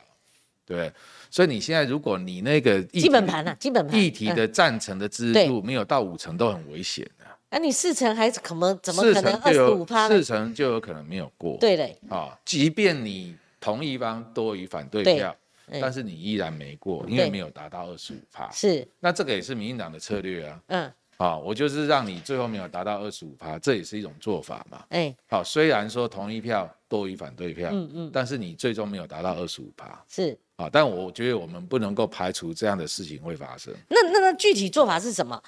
[0.66, 0.92] 对，
[1.30, 7.26] 所以你现在如果你那个基本盘啊，基本盘议题的赞成的支持度没有到五成，都很危险的。
[7.54, 10.08] 那你四成还是可能怎么可能二十五趴？
[10.08, 11.56] 四成就有可能没有过。
[11.60, 15.36] 对嘞，啊，即便你同一方多于反对票，
[15.80, 18.50] 但是你依然没过，因为没有达到二十五趴。
[18.50, 20.60] 是，那这个也是民进党的策略啊。
[20.66, 24.84] 嗯，啊，我就是让你最后没有达到二十五趴，这也是一种做法嘛。
[24.90, 30.04] 哎，好，虽然说同一票多于反对票，嗯嗯，但是你最终没有达到二十五趴。
[30.10, 33.72] 是，啊，但我觉得我们不能够排除这样的事情会发生。
[33.90, 35.40] 那那那具体做法是什么？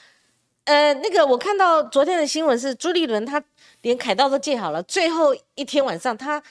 [0.66, 3.42] 呃，那个我看到昨天的新闻是朱立伦他
[3.82, 6.42] 连凯道都建好了，最后一天晚上他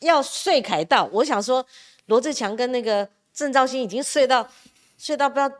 [0.00, 1.08] 要睡凯道。
[1.10, 1.64] 我想说，
[2.06, 4.46] 罗志强跟那个郑兆兴已经睡到
[4.98, 5.50] 睡到不知道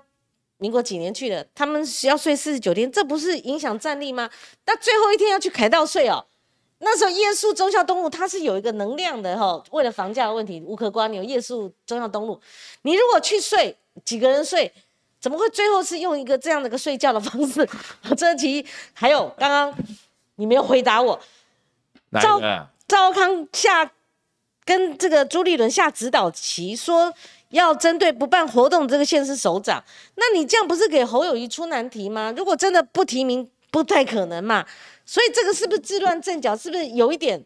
[0.59, 4.29] 民国几年去了，他们要睡四十九天，这不是影响战力吗？
[4.66, 6.27] 那最后一天要去凯道睡哦。
[6.81, 11.22] 那时候夜宿忠孝东路，它是有一个能量的哈，为了房价的问题无可刮牛。
[11.22, 12.38] 夜宿忠孝东路，
[12.83, 14.70] 你如果去睡几个人睡？
[15.22, 17.66] 怎么会最后是用一个这样的一个睡觉的方式？
[18.18, 19.72] 这题还有刚刚
[20.35, 21.18] 你没有回答我，
[22.20, 22.40] 赵
[22.88, 23.88] 赵康下
[24.64, 27.14] 跟这个朱立伦下指导棋，说
[27.50, 29.82] 要针对不办活动这个县市首长，
[30.16, 32.35] 那你这样不是给侯友谊出难题吗？
[32.37, 34.66] 如果真的不提名，不太可能嘛。
[35.06, 36.56] 所以这个是不是自乱阵脚？
[36.56, 37.40] 是不是有一点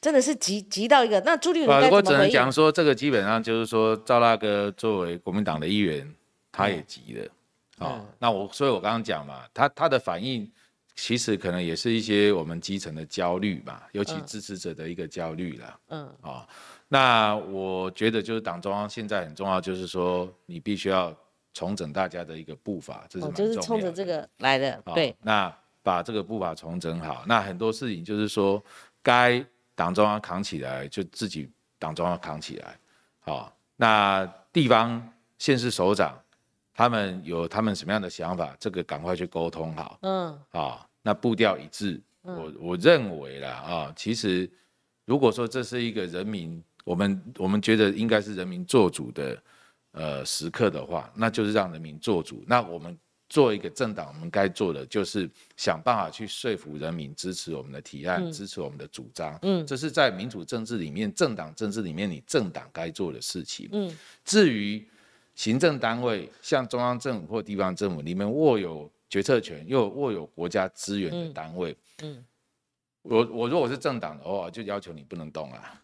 [0.00, 1.20] 真的是急急到一个？
[1.26, 6.14] 那朱立伦我只能讲说，这个基本上就是说，赵大哥作为国民党的议员。
[6.58, 10.50] 他也急了，啊，那我，所以我刚刚讲嘛，他他的反应
[10.96, 16.44] 其实可能也是一些我们基层的焦虑嘛，尤其支持者的一个焦虑了，嗯，啊，
[16.88, 21.16] 那我觉得就是党中央现在很重要，就是说你必须要
[21.54, 23.54] 重整大家的一个步伐，这是蛮重要的。
[23.54, 25.14] 就是冲着这个来的，对。
[25.22, 28.60] 那把这个步伐重整好，那很多事情就是说
[29.00, 29.44] 该
[29.76, 32.76] 党中央扛起来，就自己党中央扛起来，
[33.20, 35.00] 好，那地方
[35.38, 36.20] 县市首长。
[36.78, 39.98] 他们有他们什么样的想法，这个赶快去沟通好。
[40.02, 44.48] 嗯，啊，那步调一致，我我认为啦啊，其实
[45.04, 49.42] 如果说这是一个人民，我们我们觉得应该是人民做主的
[49.90, 52.44] 呃时刻的话，那就是让人民做主。
[52.46, 52.96] 那我们
[53.28, 59.36] 做一个政党，我们该做的就是想办法去说服人民支持我们的提案，支持我们的主张。
[59.42, 63.68] 嗯，这是在民主政治里面，政党政治里面，你政党该做的事情。
[63.72, 63.92] 嗯，
[64.24, 64.86] 至于。
[65.38, 72.24] 行政单位像中央政府或地方政府，你们握有决策权又握有国家资源的单位，嗯，
[73.02, 75.80] 我我如果是政党的话，就要求你不能动啊。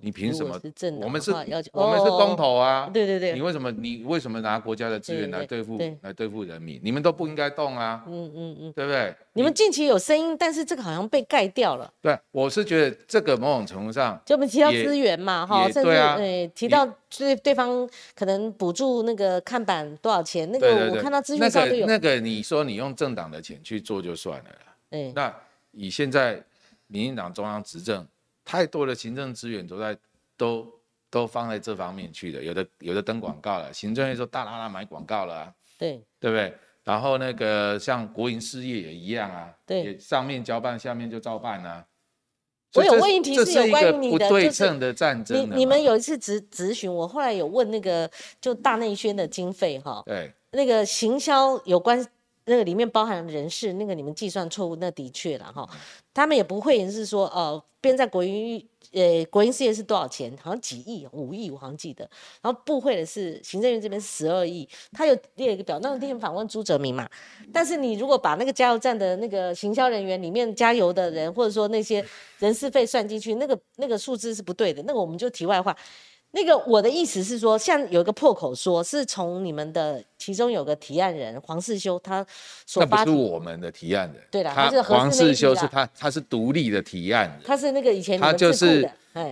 [0.00, 0.60] 你凭什么？
[1.00, 1.32] 我们是，
[1.72, 2.88] 我们是公投啊！
[2.92, 3.72] 对对对，你为什么？
[3.72, 6.80] 你为什么拿国家的资源来对付来对付人民？
[6.80, 8.04] 你们都不应该动啊！
[8.06, 9.12] 嗯嗯嗯，对不对？
[9.32, 11.92] 你们近期有声音，但是这个好像被盖掉了。
[12.00, 21.84] 对，我是觉得这个某种程度上，就我们提到资源嘛，哈，甚至呃提到对对方可能补助那个看板多少钱，那个我看到资讯上都有。
[21.84, 25.12] 那个你说你用政党的钱去做就算了啦。
[25.16, 25.34] 那
[25.72, 26.40] 以现在
[26.86, 28.06] 民进党中央执政。
[28.44, 29.96] 太多的行政资源都在
[30.36, 30.66] 都
[31.10, 36.52] 都放在这方面去的，有的有的登广告了，行政院说大拉拉买广告了，对对不对？
[36.82, 41.86] 然后那个像国营事业也一样啊，对，上面交办，下面就照办啊。
[42.74, 45.38] 我有问题是有关于你的，对称的战争。
[45.38, 52.06] 你你们有一次咨咨询我，后来有问那个就大内宣的经费哈，对，那个行销有关。
[52.46, 55.68] 那个里面包含人事，那个你们计算错误，那的确了哈。
[56.12, 60.32] 他们也不会是说，呃，编在国营，呃，国营事业是多少钱？
[60.40, 62.08] 好像几亿，五亿，我好像记得。
[62.42, 65.78] 然后部会的是行政院这边十二亿，他有列一个表。
[65.82, 67.08] 那天访问朱哲明嘛，
[67.52, 72.04] 但是你如果把那个加油站的那个行销人员里面加油的人，或者说那些
[72.38, 74.82] 人事费算进去，那个那个数字是不对的。
[74.84, 75.76] 那个我们就题外话。
[76.34, 82.26] 那个我的意思是说，像有一个破口说，是从你们的其中有个提案人黄世修他
[82.66, 88.90] 所发，那不是我们的提案人，对啦，他是黄世修是他，他是独立的提案人，他是那个以前他就是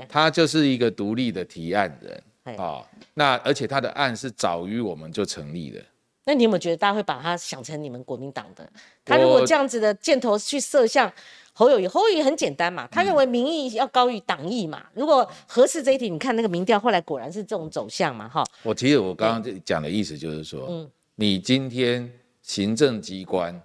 [0.09, 2.87] 他就是一个独立的提案人啊。
[3.15, 5.83] 那而且他的案是早于我们就成立的。
[6.25, 8.69] 那你有没有觉得大家会把他想成你们国民党的？
[9.05, 11.13] 他如果这样子的箭头去射向？
[11.55, 14.87] 侯友谊，侯友谊很简单嘛，他认为民意要高于党意嘛。
[14.95, 18.43] 如果合适这一题，你看那个民调，后来果然是这种走向嘛，哈。
[18.63, 23.61] 我其实我刚刚讲的意思就是说，嗯，你今天行政机关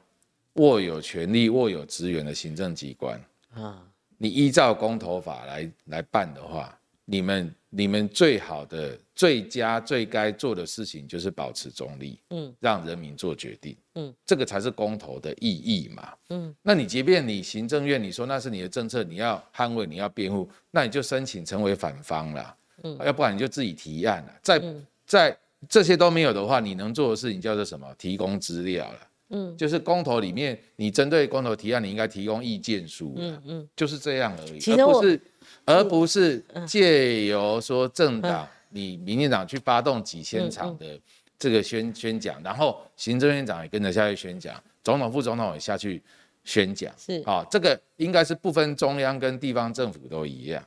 [0.55, 3.17] 握有权力、握有资源的行政机关
[3.53, 3.81] 啊，
[4.17, 24.59] 你依照公投法来来办的话，你们你们最好的、最佳、最该做的事情就是保持中立，嗯，让人民做决定，嗯，这个才是公投的意义嘛，嗯，那你即便你行政院你说那是你的政策，你要捍卫、你要辩护，那你就申请成为反方了，嗯，要不然你就自己提案了，在
[25.05, 25.37] 在
[25.69, 27.87] 这些都没有的话，你能做的事情叫做什么？
[27.99, 28.99] 提供资料了。
[29.29, 33.13] 嗯，就是公投里面，你针对公投提案，你应该提供意见书。
[33.17, 35.19] 嗯嗯，就是这样而已，而不是，
[35.65, 40.99] 而不是借由说政党，你民进党去发动几千场的
[41.39, 46.01] 这个宣宣讲，然后行政院长也跟着下去宣讲，总统副总统也下去
[46.43, 46.93] 宣讲。
[46.97, 50.63] 是啊，这个应该是不分中央跟地方政府都一样。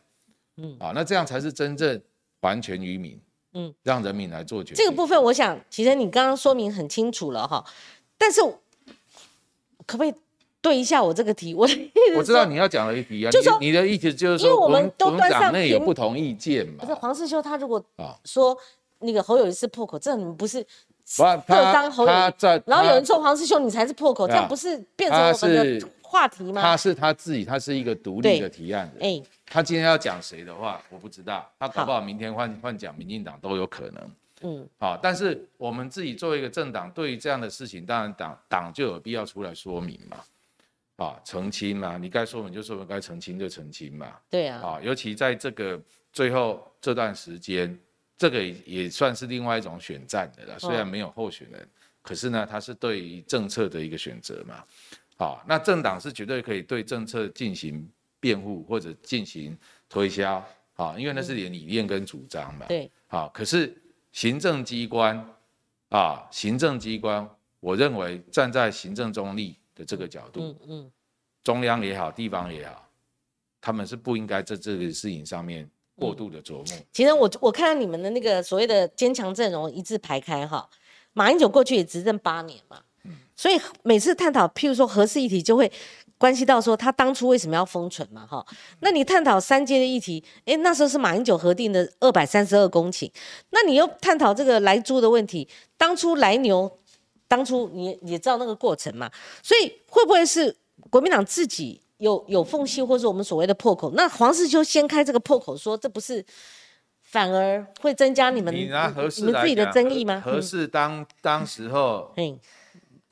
[0.57, 2.01] 嗯，啊，那这样才是真正
[2.41, 3.21] 完全于民。
[3.53, 4.77] 嗯，让人民来做决定。
[4.77, 7.65] 这个部分，我想，其实你刚刚说明很清楚了哈。
[8.17, 8.41] 但是，
[9.85, 10.15] 可不可以
[10.63, 11.55] 对一下我这个题？
[11.55, 11.67] 我
[12.17, 16.75] 我知道你要讲的一题啊，就说你的意思就是说，因为我们都端上内有不同意见嘛。
[16.81, 17.83] 不是黄世修，他如果
[18.25, 18.57] 说
[18.99, 20.65] 那个侯友谊是破口，这你们不是
[21.17, 22.63] 各当侯友谊？
[22.67, 26.61] 然后有人说黄世修你才是破口，这样不是变成我们的话题吗？
[26.61, 29.19] 他是他自己，他是一个独立的提案人。
[29.19, 31.49] 哎，他今天要讲谁的话，我不知道。
[31.59, 34.11] 他搞不好明天换换讲民进党都有可能。
[34.43, 40.17] 嗯，好，但是我们自己作为一个政党，对于这样的事情，当然党党就有必要出来说明嘛，
[41.01, 44.15] 啊，澄清嘛，你该说明就说明，该澄清就澄清嘛。
[44.29, 45.81] 对啊，啊，尤其在这个
[46.13, 47.79] 最后这段时间，
[48.19, 51.69] 这个也算是另外一种选战的了，虽然没有候选人，
[52.03, 54.63] 可是呢，它是对于政策的一个选择嘛。
[55.17, 59.57] 好，那政党是绝对可以对政策进行辩护或者进行
[59.89, 60.45] 推销，
[60.77, 62.67] 啊，因为那是你的理念跟主张嘛。
[62.67, 63.75] 对，好，可是。
[64.13, 65.25] 行政机关
[65.91, 70.91] 啊，行政机关，我认为站在行政中立的这个角度，嗯嗯，
[71.43, 72.87] 中央也好，地方也好，
[73.61, 75.67] 他们是不应该在这个事情上面
[75.97, 76.67] 过度的琢磨。
[76.93, 80.69] 其实我我看到你们的那个所谓的坚强阵容一字排开哈，
[81.15, 85.73] 马英九过去也执政八年嘛，嗯，所以每次探讨譬如说核事议题就会。
[86.21, 88.27] 关系到说他当初为什么要封存嘛？
[88.27, 88.45] 哈，
[88.81, 93.11] 那你探讨三阶的议题，哎，那时候是马英九核定的二百三十二公顷，
[93.49, 96.71] 那你又探讨这个来猪的问题，当初来牛，
[97.31, 99.09] 当初你也知道那个过程嘛？
[99.41, 100.55] 所以会不会是
[100.91, 103.93] 国民党自己有有缝隙，或者我们所谓的破口？
[103.93, 106.25] 那黄世秋先开这个破口，说这不是
[107.03, 110.21] 反而会增加你们你拿合适自己的争议吗？
[110.21, 112.13] 合适当当时候。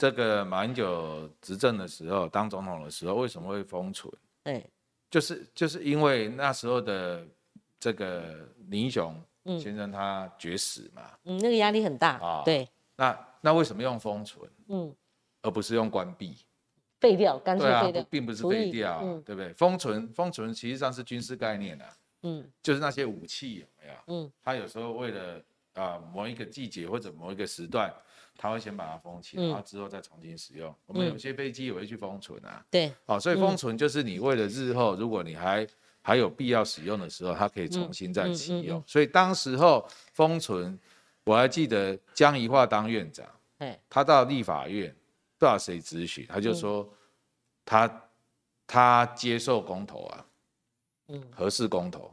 [0.00, 4.08] 这个马英九执政的时候，当总统的时候，为什么会封存？
[4.44, 4.64] 对，
[5.10, 7.26] 就是就是因为那时候的
[7.80, 9.20] 这个林英雄
[9.60, 12.42] 先生他绝食嘛，嗯，那个压力很大啊。
[12.44, 14.50] 对，那那为什么用封存？
[14.68, 14.94] 嗯，
[15.42, 16.36] 而不是用关闭？
[17.00, 19.52] 废掉，干脆废掉，并不是废掉，对不对？
[19.54, 21.96] 封存，封存，实际上是军事概念啊。
[22.22, 23.94] 嗯，就是那些武器有没有？
[24.06, 25.42] 嗯，它有时候为了
[25.74, 27.92] 啊某一个季节或者某一个时段。
[28.40, 30.72] 它会先把它封起，然后之后再重新使用。
[30.86, 32.64] 我们有些飞机也会去封存啊。
[32.70, 35.66] 对，好，所以封存就是你为了日后，如果你还
[36.00, 38.80] 还有必要使用的时候，它可以重新再启用。
[38.86, 40.78] 所以当时候封存，
[41.28, 43.26] 我还记得江宜桦当院长，
[43.90, 44.88] 他到立法院
[45.36, 46.88] 不知道谁咨询，他就说
[47.64, 48.02] 他
[48.66, 50.26] 他接受公投啊，
[51.08, 52.10] 嗯，合适公投。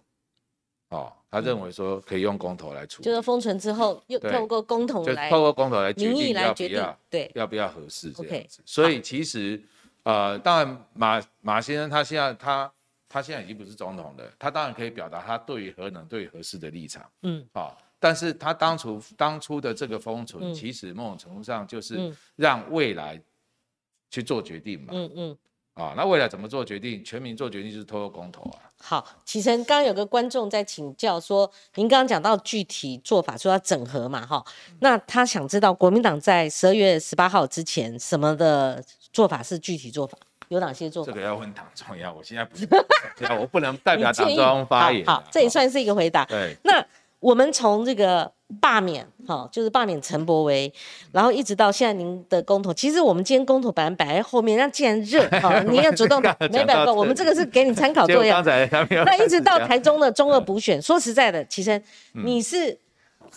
[0.90, 8.62] 哦，他认为说可以用公投来处理，就是封存之后又透过公投来，透过公投来决定要不要，对，要不要合适这样子。
[8.66, 9.62] 所以其实，
[10.04, 12.72] 呃，当然马马先生他现在他
[13.10, 23.20] 他现在已经不是总统了，他当然可以表达他对于核能对于核适的立场，嗯，好，但是他当初当初的这个封存，其实某种程度上就是让未来
[24.12, 25.38] 去做决定嘛，嗯嗯。
[25.74, 27.04] 啊，那未来怎么做决定？
[27.04, 28.60] 全民做决定就是透过公投啊。
[28.78, 34.46] 好，启辰，刚刚有个观众在请教说，您刚刚讲到具体做法，说要整合嘛，哈，
[34.82, 40.16] 那他想知道国民党在十二月十八号之前什么的做法是具体做法，
[40.50, 41.12] 有哪些做法？
[41.12, 42.68] 这个要问党中央，我现在不是，
[43.34, 45.04] 我不能代表党中央发言。
[45.06, 46.24] 好，这也算是一个回答。
[46.26, 46.86] 对，那。
[47.20, 48.32] 我们从这个
[48.62, 50.72] 罢免，哈，就是罢免陈伯维，
[51.12, 58.44] 然后一直到现在您的公投，其实我们今天公投本来摆在后面，那既然热， 哈，你要主动没办法，我们这个是给你参考作用。
[59.06, 61.82] 那一直到台中的中二补选，说实在的，其实
[62.14, 62.78] 你是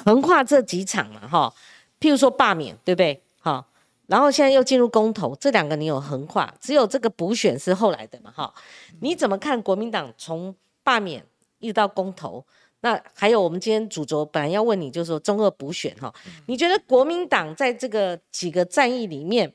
[0.05, 1.55] 横跨这几场嘛，哈，
[1.98, 3.22] 譬如说罢免，对不对？
[3.40, 3.64] 哈，
[4.09, 8.52] 然后现在又进入公投，这两个你有横跨，只有这个补选是后来的嘛，哈，
[9.00, 11.24] 你怎么看国民党从罢免
[11.61, 12.44] 一直到公投？
[12.80, 16.14] 那还有，我们今天主轴本来要问你，就是说中二补选哈，
[16.46, 19.48] 你觉得国民党在这个几个战役里面，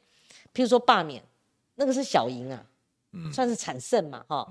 [0.54, 1.24] 譬如说罢免，
[1.76, 2.66] 那个是小赢啊，
[3.32, 4.48] 算是惨胜嘛哈？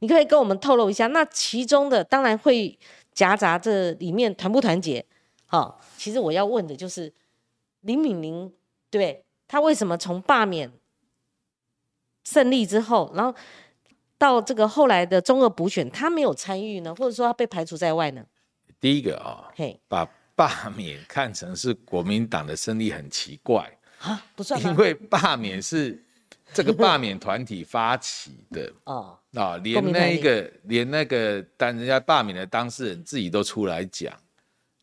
[0.00, 2.76] 你可以跟我们透露一下，那其中的当然会
[3.12, 5.04] 夹杂这里面团不团结？
[5.46, 7.12] 好，其实我要问的就是
[7.80, 8.52] 林敏玲，
[8.90, 10.70] 对他为什么从罢免
[12.24, 13.34] 胜利之后，然后
[14.18, 18.24] 到这个后来的中俄补选，他没有参与呢，或者说他被排除在外呢？
[18.80, 26.00] 第一个啊，嘿，把罢免看成是国民党的胜利很奇怪啊，不算，因为罢免是
[26.52, 34.12] 这个罢免团体发起的 哦，啊，连那个连那个当人家罢免的当事人自己都出来讲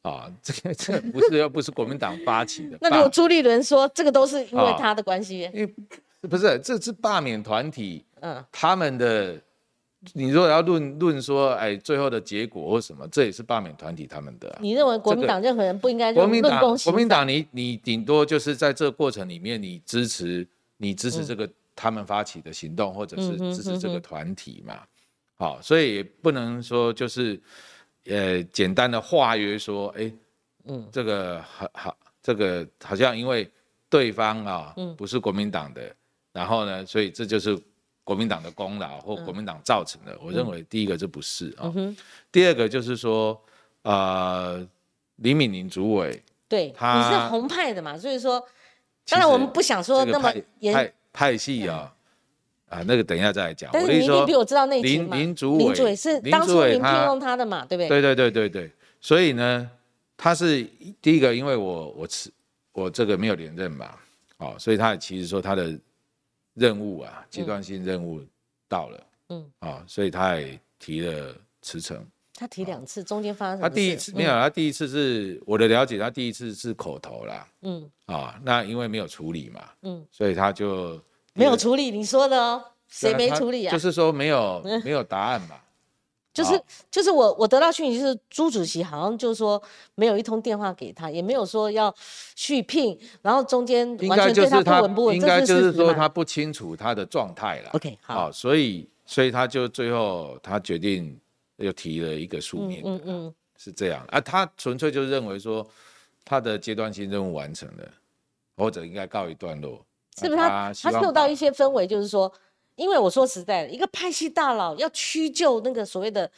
[0.01, 5.75] 啊，这个这不是又不是国民党发起的，那如果朱立伦说这个都是因为他的关系，因为
[6.27, 9.39] 不是这是罢免团体，嗯，他们的。
[10.13, 14.55] 你如果要论论说，哎，最后的结果或什么，这也是罢免团体他们的。
[14.61, 20.47] 你认为国民党任何人不应该国民党国民党，你你顶多就是在这个过程里面，你支持
[20.77, 24.79] 你支持这个他们发起的行动，或者是支持这个团体嘛？
[25.37, 27.41] 好，所以也不能说就是
[28.05, 30.13] 呃简单的化约说，哎，
[30.65, 33.49] 嗯，这个好好这个好像因为
[33.89, 35.81] 对方啊不是国民党的，
[36.31, 37.59] 然后呢，所以这就是。
[38.05, 41.73] 国民党的功劳或国民党造成的，我认为第一个这不是啊。
[42.31, 43.37] 第二个就是说，
[43.81, 44.65] 呃，
[45.15, 48.39] 李敏玲主委，对，你是红派的嘛，所以说，
[49.09, 50.31] 当然我们不想说那么
[50.71, 51.91] 派派系啊，
[52.69, 53.71] 啊，那个等一下再来讲。
[53.73, 55.17] 但是你一定比我知道内情嘛。
[55.17, 57.89] 林林主委是当初您聘用他的嘛，对不对？
[57.89, 58.71] 对对对对对。
[59.01, 59.67] 所以呢，
[60.15, 60.63] 他是
[61.01, 62.31] 第一个，因为我我辞
[62.71, 63.95] 我这个没有连任嘛，
[64.37, 65.75] 哦，所以他其实说他的。
[66.55, 68.21] 任务啊，阶段性任务
[68.67, 72.03] 到了，嗯，啊，所以他也提了辞呈。
[72.37, 73.69] 他提两次，中间发生什么？
[73.69, 81.01] 他第一次没有，他第一次是我的了解，他第一次是口头啦，嗯，啊，那因为没有处理嘛，嗯，所以他就
[81.33, 81.91] 没有处理。
[81.91, 83.71] 你说的哦，谁没处理啊？
[83.71, 85.55] 就是说没有 没有答案嘛。
[86.35, 86.61] 就是
[86.91, 89.61] 就是我我得到讯息是朱主席好像就是说
[89.95, 91.95] 没有一通电话给他，也没有说要
[92.35, 97.69] 续聘，然后中间完全对他不稳不稳，应该就是说他不清楚他的状态了。
[97.71, 101.17] OK 好，所以所以他就最后他决定
[101.55, 105.65] 又提了一个书面，嗯嗯，是这样啊，他纯粹就认为说
[106.25, 107.89] 他的阶段性任务完成了，
[108.57, 109.79] 或者应该告一段落，
[110.19, 112.29] 是不是他他受到一些氛围，就是说。
[112.75, 116.29] 因为我说实在的，一个派系大佬要屈就那个所谓的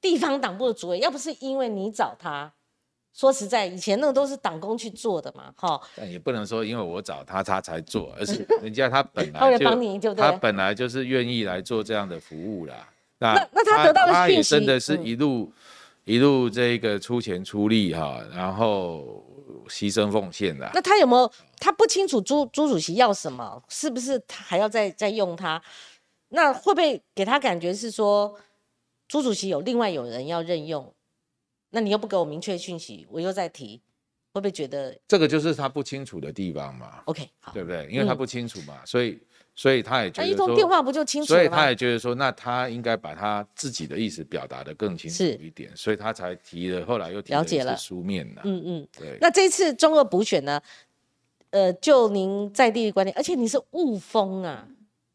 [0.00, 2.52] 地方党部的主委，要不是因为你找他，
[3.14, 5.80] 说实在，以前那个都是党工去做的嘛，哈。
[5.96, 9.58] 但也不能说因为我找他，他才做，而是 人家他本来
[9.98, 12.88] 就他本来就是愿意来做这样的服务啦。
[13.18, 15.50] 那那他得到的讯息，真的是一路
[16.06, 19.24] 一路这个出钱出力哈，然后
[19.68, 20.70] 牺牲奉献的。
[20.72, 21.30] 那他有没有？
[21.58, 25.60] 他不清楚朱朱主席要什么，是不是他还要再再用他？
[26.28, 28.38] 那会不会给他感觉是说
[29.08, 30.94] 朱主席有另外有人要任用？
[31.70, 33.82] 那你又不给我明确讯息，我又在提，
[34.32, 37.88] 会不会觉得这个就是他不清楚的地方嘛？OK，好，对不对？
[37.90, 39.20] 因为他不清楚嘛，所以
[39.56, 48.42] 所以他也觉得一通电话不就清楚了所以他也觉得说，那他应该把他自己的意思表达的更清楚一点，所以他才提了，后来又了解了书面的。
[48.44, 49.16] 嗯嗯，对。
[49.20, 50.60] 那这次中俄补选呢？
[51.50, 54.66] 呃，就您在地的观点，而且你是雾峰啊，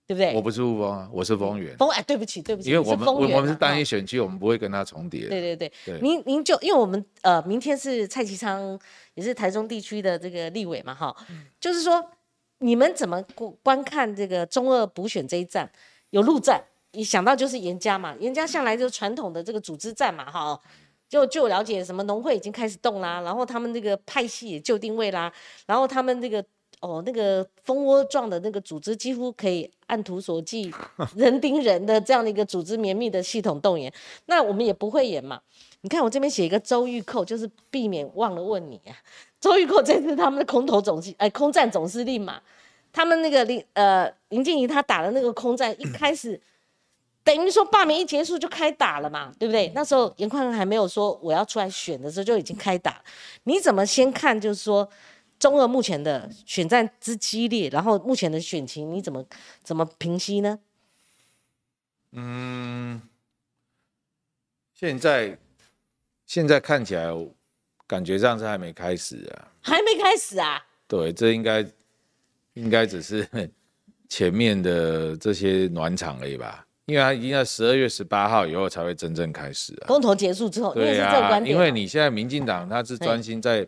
[0.08, 0.34] 对不对？
[0.34, 1.78] 我不是雾峰啊，我是丰原。
[1.78, 5.28] 丰哎，对不起，对不起，因为我们我们是单一选区，我们不会跟他重叠。
[5.28, 8.80] 对对对，您您就因为我们呃，明天是蔡其昌，
[9.14, 11.16] 也是台中地区的这个立委嘛，哈，
[11.60, 12.04] 就是说
[12.62, 13.22] 你们怎么
[13.62, 15.70] 观看这个中二补选这一战？
[16.12, 20.60] 有陆战，一想到就是严家嘛，严家向来就是传统的这个组织战嘛，哈。
[21.10, 25.30] 就就了解什么农会已经开始动啦，然后他们那个派系也就定位啦，
[25.66, 26.42] 然后他们那个
[26.80, 30.72] 哦那个蜂窝状的那个组织几乎可以按图索骥，
[31.18, 33.92] 人盯人的这样的一个组织绵密的系统动员，
[34.28, 35.42] 那我们也不会演嘛。
[35.82, 38.96] 你看我这边写一个周玉蔻，就是避免忘了问你啊。
[39.40, 42.42] 周玉蔻这是他们的空投总司哎空战总司令嘛，
[42.94, 46.40] 他们那个林呃林静怡他打的那个空战一开始。
[47.24, 49.72] 等于说罢免一结束就开打了嘛，对不对？
[49.76, 53.00] 那时候严宽还没有说我要出来选的时候就已经开打。
[53.44, 54.90] 你怎么先看就是说
[55.38, 59.24] 中俄目前的选战之激烈，然后目前的选情你怎么
[59.62, 60.58] 怎么平息呢？
[62.14, 63.02] 嗯，
[64.74, 65.38] 现在
[66.32, 67.10] 现在看起来
[67.86, 70.64] 感觉上是还没开始啊，还没开始啊？
[70.88, 71.66] 对，这应该
[72.54, 73.28] 应该只是
[74.08, 76.66] 前面的这些暖场而已吧。
[76.86, 79.88] 因为他已经在十二月十八号以后才会真正开始啊。
[79.88, 83.68] 公投结束之后，对啊，因为你现在民进党他是专心在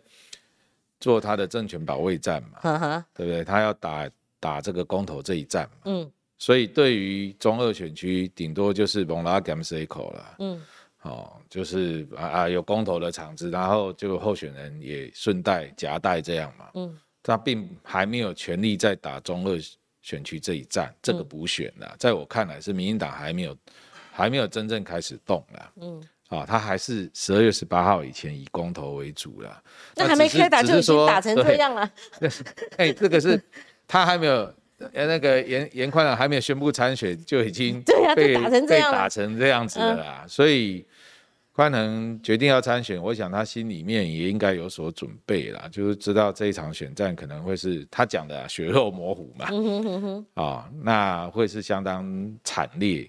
[0.98, 3.44] 做他的政权保卫战嘛，对不对？
[3.44, 4.08] 他要打
[4.40, 10.62] 打这个公投这一战嘛，嗯，所以对于中二选区，顶多就是蒙拉 gam 一口了，嗯，
[11.04, 19.58] 哦，就是啊啊有公投的场子，然后就候选人也顺带夹带这样嘛，嗯，他并还没有权力在打中二
[20.00, 23.56] 选区这一战，这个补选呢，在我看来是民进党还没有
[24.10, 29.62] 还没有真正开始动了，嗯，啊，他还是十二月十八号以前以公投为主了，
[29.94, 31.90] 那还没开打就已经打成这样了，
[32.78, 33.38] 哎，这个是
[33.86, 34.52] 他还没有。
[34.92, 38.50] 呃，那个严严宽长还没有宣布参选，就已经被被打
[39.08, 40.26] 成这样子了。
[40.26, 40.84] 所以
[41.54, 49.46] 宽能决定要参选，我想他心里面也应该有所准备啦，就是知道这一场选战可能会是他讲的血肉模糊嘛，
[50.34, 53.08] 啊，那会是相当惨烈，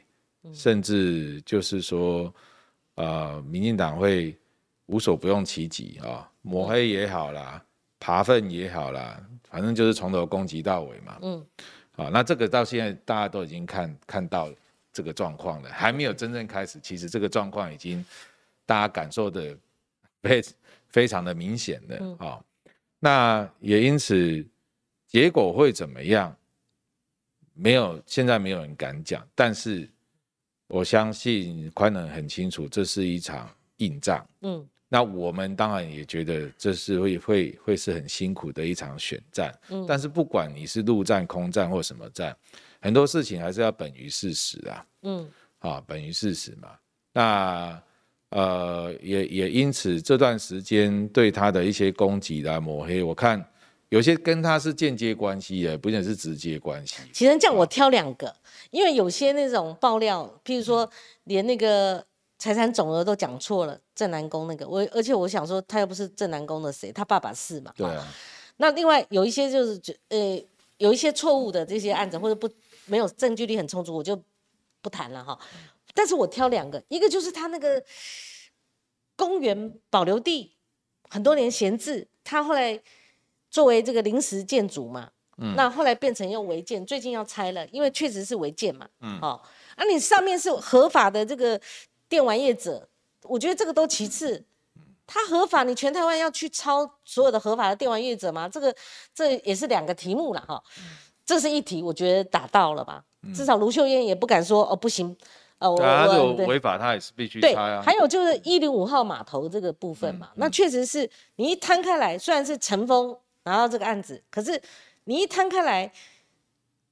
[0.54, 2.32] 甚至就是说，
[2.94, 4.38] 呃，民进党会
[4.86, 7.60] 无所不用其极啊，抹黑也好啦，
[8.00, 9.20] 爬粪也好啦。
[9.50, 11.44] 反正就是从头攻击到尾嘛，嗯，
[11.94, 14.52] 好，那这个到现在大家都已经看看到
[14.94, 18.06] 这个状况了，还没有真正开始，其实这个状况已经
[18.66, 19.58] 大家感受的
[20.22, 20.44] 非
[20.88, 22.44] 非常的明显的啊，
[23.00, 24.46] 那也因此
[25.08, 26.36] 结果会怎么样，
[27.54, 29.90] 没有现在没有人敢讲，但是
[30.68, 34.68] 我相信宽能很清楚，这是一场硬仗，嗯。
[34.88, 42.38] 那我们当然也觉得这是会会会是很辛苦的一场选战，嗯，但是不管你是陆战、空战或什么战，
[42.80, 46.70] 很多事情还是要本于事实啊，嗯，啊，本于事实嘛。
[47.12, 47.84] 那
[48.30, 53.44] 呃，也也因此这段时间对他的一些攻击啦、抹黑，我看
[53.90, 56.98] 有些跟他是间接关系的，不仅是直接关系。
[57.14, 58.36] 其实这样我挑两个，
[58.72, 60.90] 因为有些那种爆料，譬如说
[61.26, 62.06] 连那个。
[62.38, 67.74] 财产总额都讲错了，正南宫那个我，而且我想说，他又不是正南宫的谁，他爸爸是嘛？
[67.78, 68.06] 对啊。
[68.58, 70.40] 那另外有一些就是，呃，
[70.78, 72.48] 有一些错误的这些案子，或者不
[72.88, 74.22] 没有证据力很充足，我就
[74.82, 75.40] 不谈了哈。
[75.96, 77.84] 但是我挑两个，一个就是他那个
[79.16, 80.54] 公园保留地
[81.10, 82.80] 很多年闲置，他后来
[83.50, 89.42] 作为这个临时建筑嘛，嗯，那后来变成用违建，最近要拆了，因为确实是违建嘛，嗯，哦，
[89.76, 91.60] 啊，你上面是合法的这个。
[92.08, 92.88] 电玩业者，
[93.24, 94.46] 我觉得这个都其次，
[95.08, 98.48] 他合法，你全台湾要去抄所有的合法的电玩业者吗？
[98.48, 98.74] 这个
[99.12, 100.64] 这也是两个题目了哈，
[101.26, 105.18] 这是一题，我觉得打到了吧，至少卢秀燕也不敢说哦不行，
[105.60, 107.82] 呃，我我违法，他也是必须对啊。
[107.82, 114.62] 还有就是一零五号码头这个部分嘛，那确实是你一摊开来，虽然是陈峰拿到这个案子，可是
[115.06, 115.92] 你一摊开来。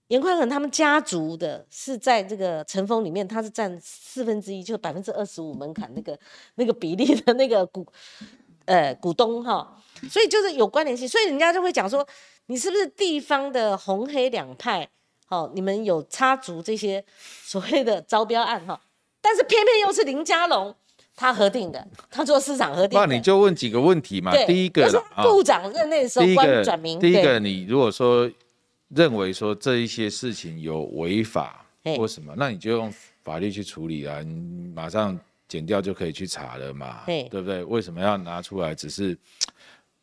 [0.09, 6.19] 严宽恒他们家族的是在这个陈峰里面，他是占四分之一，就百分之二十五门槛那个
[6.55, 7.87] 那个比例的那个股，
[8.65, 9.75] 呃，股东哈，
[10.11, 12.05] 所以就是有关联性，所以人家就会讲说，
[12.47, 14.87] 你是不是地方的红黑两派，
[15.33, 17.03] 好，你们有插足这些
[17.43, 18.79] 所谓的招标案哈，
[19.21, 20.75] 但是偏偏又是林佳龙
[21.15, 24.87] 他核定的，他做市场核定，那你就问几个问题嘛，第一个
[25.23, 28.29] 部长任内的时候关转名，第一个你如果说。
[28.89, 31.65] 认为说这一些事情有违法
[31.97, 37.63] 或什么，那你就用法律去处理啊，你马上剪掉就可以去查了嘛，对不对？
[37.63, 38.75] 为什么要拿出来？
[38.75, 39.17] 只是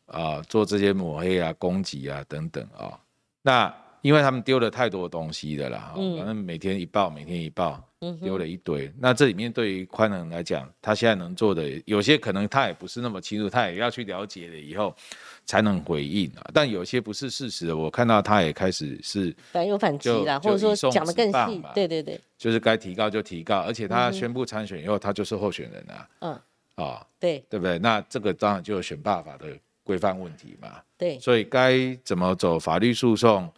[0.07, 2.99] 啊做这些抹黑啊、攻击啊等等啊？
[3.41, 7.83] 那因为他们丢了太多东西的啦，反正每天一报，每天一报，
[8.21, 8.91] 丢了一堆。
[8.99, 14.95] 那这里面对于宽能来讲，他现在能做的有些可能他也不是那么清楚，他也要去了解了以后。
[15.43, 26.39] 才能回应啊，但有些不是事实的，我看到他也开始是反有反击啦，或者说讲的更细，对对对，就是该提高就提高，而且他宣布参选以后，他就是候选人啊，嗯，
[26.75, 27.77] 啊，对，对不对？
[27.79, 29.47] 那这个当然就有选罢法的
[29.83, 33.51] 规范问题嘛，对，所以该怎么走法律诉讼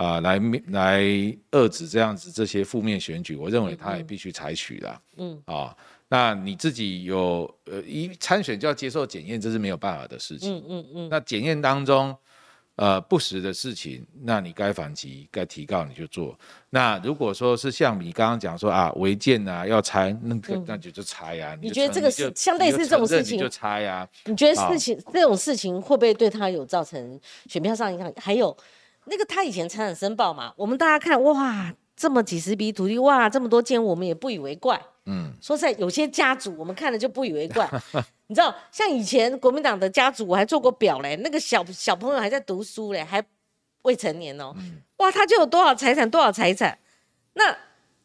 [0.00, 1.02] 啊，来来
[1.50, 5.76] 遏制这样子这些负面选举，我认为他也必须采取的，嗯，啊。
[6.08, 10.56] 那你自己有呃一参选就要接受检验，这是没有办法的事情。
[10.56, 11.08] 嗯嗯嗯。
[11.10, 12.16] 那检验当中，
[12.76, 16.36] 呃不实的事情，那你该反击、该提告你就做。
[16.70, 20.34] 那如果说是像你刚刚讲说啊违建啊要拆，那
[20.66, 21.54] 那就就拆呀。
[21.60, 24.08] 你觉得这个是相类似这种事情就拆呀？
[24.24, 27.20] 你觉得事情这种事情会不会对他有造成
[27.50, 28.10] 选票上影响？
[28.16, 28.56] 还有
[29.10, 31.74] 那个他以前财产申报嘛，我们大家看哇。
[31.96, 34.80] 这么几十笔土地，哇，这么多间，我们也不以为怪。
[35.04, 37.68] 嗯，说实在，有些家族我们看了就不以为怪。
[38.28, 43.22] 你知道，像以前国民党的家族，我还做过表嘞，那个小小朋友还在读书嘞，还
[43.82, 44.54] 未成年哦。
[44.96, 46.78] 哇，他就有多少财产，多少财产，
[47.34, 47.54] 那。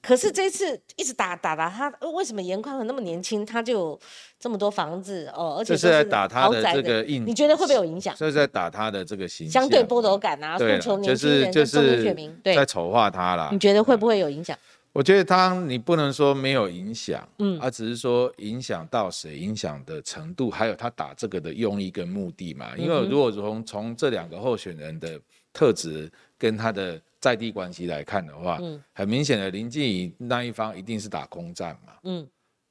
[0.05, 3.99] 可是这次一直打打打他，为什么严宽和那么年轻，他就有
[4.39, 5.55] 这么多房子哦？
[5.57, 8.13] 而且是在打他的这个印，你觉得会不会有影响？
[8.15, 13.49] 这是在打他的这个形象，相对剥夺感啊，诉求年轻人，就是就是在丑化他啦。
[13.51, 14.55] 你觉得会不会有影响？
[14.93, 22.67] 我觉得他你不能说没有影响，嗯，而只是说影响到谁，影响的程度，还有他打这个的用意跟目的嘛。
[22.77, 25.19] 因为如果从从这两个候选人的
[25.51, 32.17] 特质跟他的在地关系来看的话，嗯，很明显的林静怡那一方一定是打空战嘛，嗯，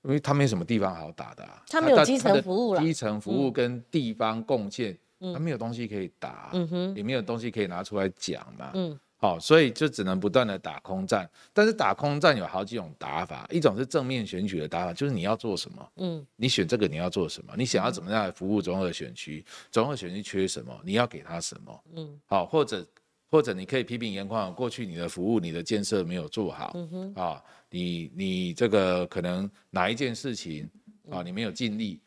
[0.03, 4.97] 因为他没什么地方好打的，他没有基层服务了，基层服务跟地方贡献，
[5.33, 8.97] 他没有东西可以打，嗯哼，也没有东西可以拿出来讲嘛，嗯。
[9.17, 22.87] 好，所以就只能不断的打空战，但是打空战有好几种打法，一种是正面选举的打法，就是你要做什么，嗯，你选这个你要做什么，你想要怎么样来服务综合选区，综合选区缺什么，你要给他什么，嗯，好，或者
[23.35, 30.71] 或者你可以批评严宽过去你的服务你的建设没有做好，嗯，啊，你你这个可能哪一件事情
[31.11, 32.01] 啊你没有尽力。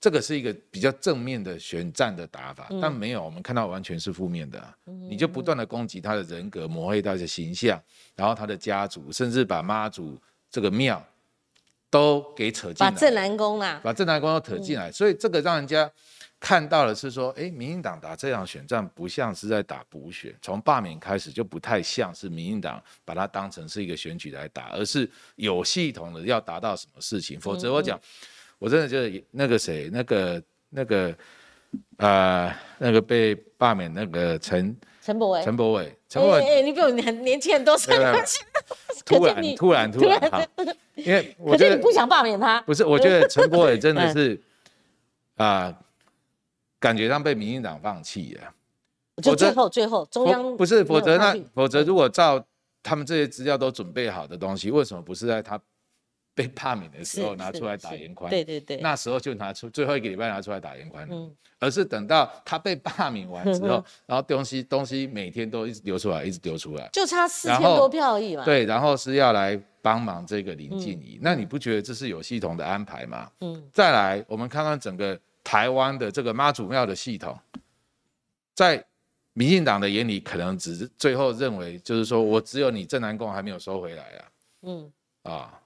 [0.00, 4.74] 这个是一个比较正面的选战的打法，但没有我们看到完全是负面的，
[5.08, 7.80] 你就不断的攻击他的人格，抹黑他的形象，
[8.16, 10.20] 然后他的家族，甚至把妈祖
[10.50, 11.00] 这个庙
[11.88, 15.88] 都给扯进来，把正南宫啊，把正南宫都扯进来，所以这个让人家
[16.42, 27.98] 看到的是说，哎，民进党打这场选战不像是在打补选，从罢免开始就不太像是民进党把它当成是一个选举来打，而是有系统的要达到什么事情，否则我讲。
[28.58, 31.12] 我真的就是那个谁，那个那个，
[31.96, 37.96] 呃，那个被罢免那个陈陈柏伟，陈柏伟，陈柏伟，哎你比我年年轻很多岁，
[39.04, 40.48] 突然突然突然，
[40.94, 44.40] 因为我觉得你不想罢免他，不是，我觉得陈柏伟真的 是
[45.34, 45.76] 啊，
[46.82, 48.52] 感觉上被民进党放弃了。
[49.22, 52.44] 就最后最后中央不是，否则那否则如果照
[52.82, 55.58] 他们这些资料都准备好的东西，为什么不是在他？
[56.34, 68.46] 被罢免的时候拿出来打严宽，对对对，那时候就拿出最后一个礼拜拿出来打严宽，嗯，而是等到他被罢免完之后，然后东西东西每天都一直丢出来，一直丢出来，就差四千多票而已嘛。
[68.46, 73.30] 对，然后是要来帮忙这个林静怡，那你不觉得这是有系统的安排吗？
[73.42, 77.38] 嗯，再来我们看看整个台湾的这个妈祖庙的系统，
[78.54, 78.84] 在
[79.32, 84.24] 民进党的眼里，可能只是最后认为就是说我只有你正南宫还没有收回来啊，
[84.62, 85.58] 嗯啊。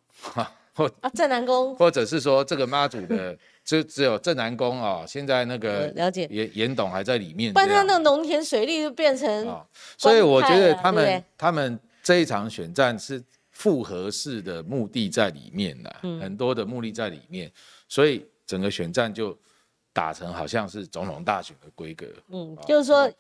[0.77, 5.07] 或啊，正南宫， 或者是说这个妈祖的， 就只有正南宫啊。
[5.07, 9.59] 现在那个了解严严董还在里面，不然他那农田水利就变成。
[9.97, 17.51] 所以我觉得他们他们这一场选战是复合式的目的在里面的，很多的目的在里面，
[17.89, 19.35] 所以整个选战就
[19.97, 22.07] 打成好像是总统大选的规格。
[22.29, 23.11] 嗯，就是说。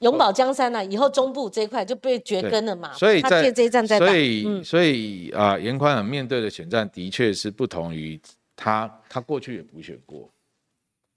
[0.00, 2.90] 永保江山啊，以后中部这一块就被绝根了嘛。
[2.94, 8.18] 所以在这一战在所以所以啊，严宽很面对的选战的确是不同于
[8.56, 10.26] 他，他过去也补选过。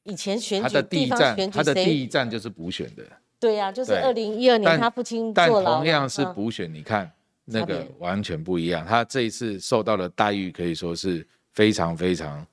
[0.04, 3.04] 以前选举他的第一站，他的第一站就是补选的。
[3.40, 7.10] 对呀，就是二零一二年他父亲但同样是补选，你看
[7.46, 8.86] 那个完全不一样。
[8.86, 12.46] 他这一次受到的待遇可以说是非常非常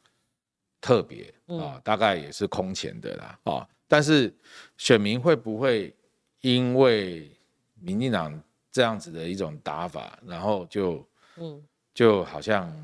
[0.80, 3.68] 特别啊，大概也是空前的啦啊。
[3.86, 4.32] 但是
[4.76, 5.94] 选民会不会？
[6.42, 7.30] 因为
[7.74, 11.06] 民进党这样子的一种打法，然后就，
[11.36, 11.62] 嗯，
[11.92, 12.74] 就好像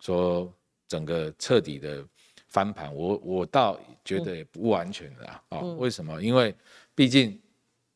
[0.00, 0.52] 说
[0.88, 2.04] 整个彻底的
[2.48, 5.60] 翻盘，我我倒觉得也不完全的啊。
[5.78, 6.20] 为什么？
[6.20, 6.52] 因为
[6.92, 7.40] 毕竟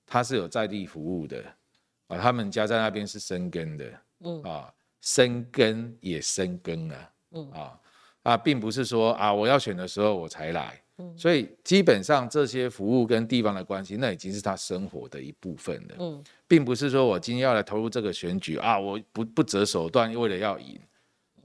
[0.06, 1.42] 他是有在地服务的
[2.06, 7.80] 啊，他们家在那边是生根的，嗯啊，生根也生根啊，嗯啊
[8.28, 10.80] 啊，并不是说啊我要选的时候我才来。
[11.16, 15.94] 所以基本上这些服务跟地方的关系，那已经是他生活的一部分了。
[16.00, 20.76] 嗯，并不是说我今天要来投入这个选举啊，我不不择手段为了要赢，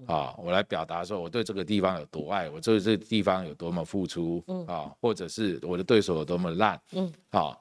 [0.08, 7.56] 啊，我来表达说我对这个地方有多爱，我对这个地方有多么付出，啊，或者是我的对手有多么烂，嗯，啊，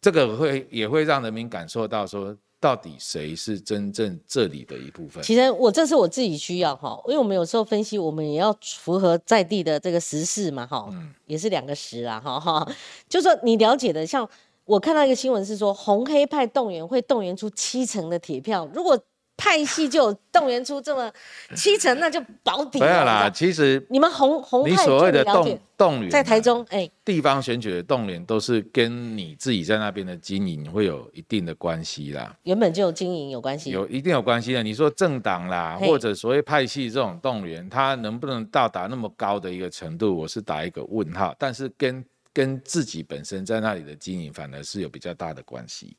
[0.00, 2.36] 这个会也会让人民感受到说。
[2.60, 5.22] 到底谁是真正这里的一部分？
[5.22, 10.88] 其实我这是我自己需要哈，因为我们有时候分析，我们也要符合在地的这个时事嘛哈，
[11.26, 12.66] 也是两个时啦哈哈。
[13.08, 14.28] 就说你了解的，像
[14.64, 18.98] 我看到一个新闻是说，红黑派动员会动员出七成的铁票，如果。
[19.38, 21.10] 派系就动员出这么
[21.54, 22.86] 七成，那就保底了。
[22.86, 32.36] 没有啦，其实你们红红派你所谓的动动员在台中，哎，地方选举的动员都是跟你自己在那边的经营会有一定的关系啦。
[32.42, 34.60] 原本就有经营有关系，有一定有关系的。
[34.60, 41.32] 你说政党啦，或者所谓派系这种动员，它能不能到达那么高的一个程度，我是打一个问号。
[41.38, 45.96] 但是跟跟自己本身在那里的经营，反而是有比较大的关系。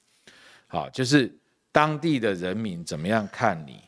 [0.68, 1.34] 好，就是。
[1.72, 3.82] 当地的人民怎么样看你？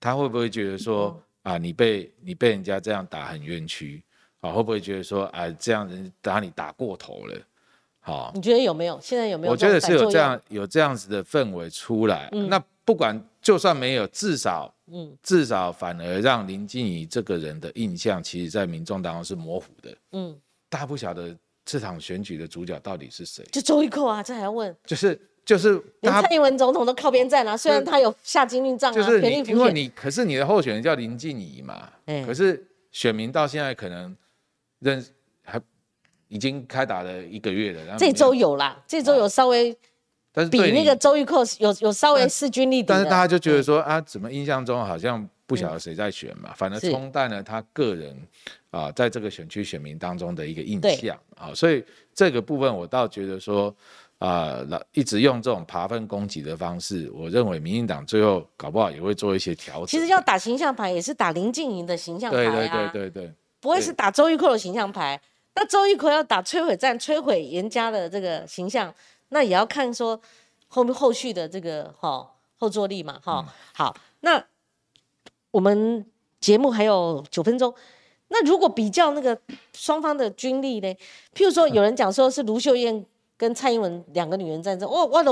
[0.00, 4.02] 他会不会觉得说啊，你被你被人家这样打很冤屈
[4.40, 4.52] 啊？
[4.52, 7.36] 会不会觉得说啊，这样人打你打过头了？
[8.00, 8.98] 好，你觉得有没有？
[9.02, 9.52] 现在有没有？
[9.52, 12.28] 我觉得是有这样有这样子的氛围出来。
[12.30, 20.34] 那不管就算没有，至少嗯，至少反而让林静怡这个人的印象，其实在民众当中是模糊的，嗯，
[20.70, 24.74] 大家不晓得这场选举的主角到底是谁，就周玉蔻啊，这还要问？
[24.86, 31.88] 就是就是，连蔡英文总统都靠边站了，虽然他有下金运账啊，就是因为你，可是你的候选人叫林静怡嘛，
[32.26, 34.14] 可是选民到现在可能
[34.80, 35.02] 认
[35.42, 35.58] 还
[36.28, 39.74] 已经开打了一个月了，然后这周有啦，这周有稍微。
[40.30, 48.14] 但是比那个周玉蔻有有稍微势均力敌，但是大家就觉得说啊，怎么印象中好像不晓得谁在选嘛，反而冲淡了他个人
[48.70, 51.82] 啊，在这个选区选民当中的一个印象啊，所以
[52.14, 53.74] 这个部分我倒觉得说
[54.18, 54.60] 啊，
[54.92, 59.86] 一直用这种爬分攻击的方式，我认为民进党最后搞不好也会做一些调整。
[59.86, 65.20] 其实要打形象牌，也是打林静莹的形象牌啊，对对对对对，不会是打周玉蔻的形象牌。
[65.54, 68.92] 那周玉蔻要打摧毁战，摧毁严家的这个形象。
[69.28, 70.20] 那也要看说
[70.68, 73.44] 后面后续的这个哈后坐力嘛哈
[73.74, 74.44] 好，那
[75.50, 76.04] 我们
[76.40, 77.74] 节目还有九分钟，
[78.28, 79.38] 那如果比较那个
[79.74, 80.88] 双方的军力呢？
[81.34, 83.04] 譬如说有人讲说是卢秀燕
[83.38, 85.30] 跟蔡英文两个女人战争，我我都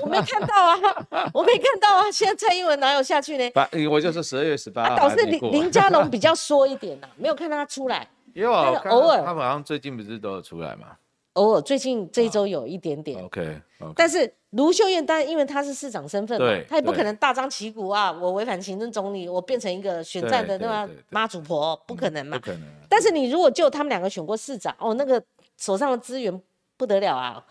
[0.00, 3.50] 我没看到啊，我没看到啊，现在蔡英文哪有下去呢？
[3.50, 10.86] 八，我就是十二月十八号，倒是林林佳龙比较 缩一点呐，没有看到他出来，因为偶尔他好像最近不是都有出来吗。
[11.32, 13.20] 偶尔，最近这一周有一点点。
[13.24, 13.60] OK，
[13.94, 20.88] 但是卢秀燕当然因为她是市长身份嘛，她也不可能大张旗鼓啊，我违反行政总理，我变成一个选战的对吧？
[21.10, 22.36] 妈祖婆不可能嘛。
[22.38, 22.62] 不可能。
[22.88, 25.22] 但是你如果就他们两个选过市长，哦，那个
[25.56, 26.40] 手上的资源
[26.78, 27.44] 不得了啊，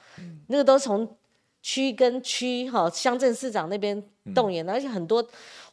[0.47, 1.15] 那个都从
[1.61, 4.03] 区跟区哈乡镇市长那边
[4.33, 5.23] 动员，而且很多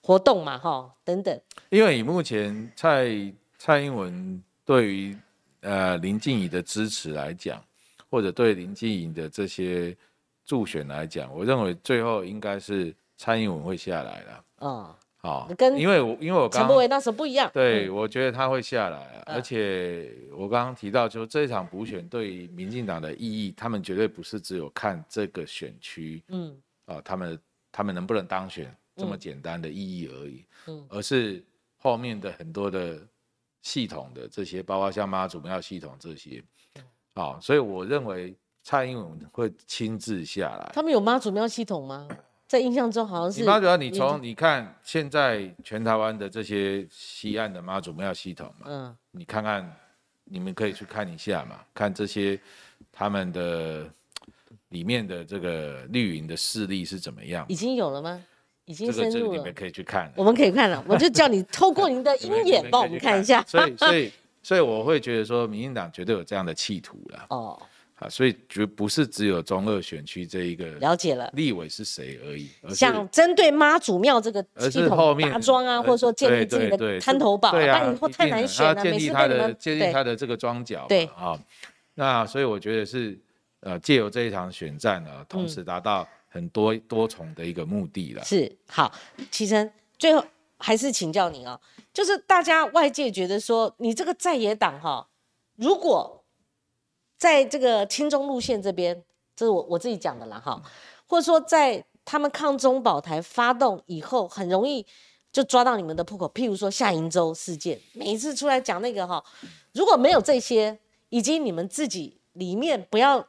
[0.03, 1.41] 活动嘛哈等等。
[1.71, 5.17] 因为以目前蔡蔡英文对于
[5.63, 7.65] 呃林静怡的支持来讲。
[8.11, 9.97] 或者对林静怡的这些
[10.45, 14.45] 助选来讲，我认为最后应该是蔡英文会下来了。
[14.61, 14.95] 嗯，
[15.25, 17.51] 好，跟因为我因为我陈柏伟那时候不一样。
[17.55, 26.55] 对，我觉得他会下来，而且我刚刚提到，就这场补选对民进党的意义，他们绝对不是只有看这个选区，嗯，
[26.85, 27.41] 啊，他们
[27.73, 31.43] 他们能不能当选这么简单的意义而已，嗯，而是
[31.79, 33.01] 后面的很多的
[33.63, 36.45] 系统的这些，包括像妈祖庙系统这些。
[37.15, 40.71] 好，所以我认为蔡英文会亲自下来。
[40.75, 42.07] 他们有妈祖庙系统吗？
[42.55, 43.45] 在印象中好像是。
[43.45, 49.77] 妈祖庙，你从你看现在全台湾的这些西岸的妈祖庙系统嘛，嗯，你看看，
[50.25, 52.39] 你们可以去看一下嘛，看这些
[52.93, 53.91] 他们的
[54.69, 57.45] 里面的这个绿营的势力是怎么样。
[57.49, 58.23] 已经有了吗？
[58.67, 59.39] 已经深入了。
[59.39, 60.13] 你们可以去看。
[60.15, 63.43] 我们可以看了，我就叫你透过您的鹰眼 帮我们看一下。
[63.49, 64.13] 所以，所以。
[64.45, 67.27] 所以我会觉得说，民进党绝对有这样的企图了。
[67.31, 67.59] 哦，
[67.97, 78.83] 好，所以绝不是只有中二选区这一个了解了立委是谁而已，想针对妈祖庙这个系统打桩啊，或者说建立自己的滩头堡，那以后太难选了。
[78.83, 81.39] 建立他的建立他的这个庄脚，对啊，
[81.95, 83.17] 那所以我觉得是
[83.61, 88.25] 呃借由这一场选战呢，同时达到很多多重的一个目的了。
[88.25, 88.93] 是好，
[89.31, 90.25] 启程最后
[90.59, 91.61] 还是请教您哦。
[91.93, 95.07] 就是大家外界觉得说，你这个在野党哈，
[95.55, 96.24] 如果
[97.17, 99.05] 在这个亲中路线这边，
[99.35, 100.61] 这是我我自己讲的啦哈，
[101.07, 104.85] 或者说在他们抗中保台发动以后，很容易
[105.33, 106.31] 就抓到你们的破口。
[106.35, 109.25] 譬如说夏银洲事件，每一次出来讲那个哈，
[109.73, 113.27] 如果没有这些，以及你们自己里面不要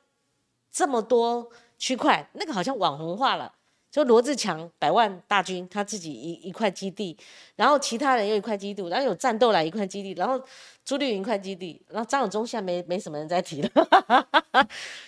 [0.71, 3.53] 这么多区块，那个好像网红化了。
[3.95, 7.17] 就罗志强百万大军，他自己一一块基地，
[7.55, 10.37] 然后其他人又一块基地，然后有战斗来一块基地，然后
[10.83, 13.69] 朱立云一块基地，然后张永忠现在没没什么人在提了。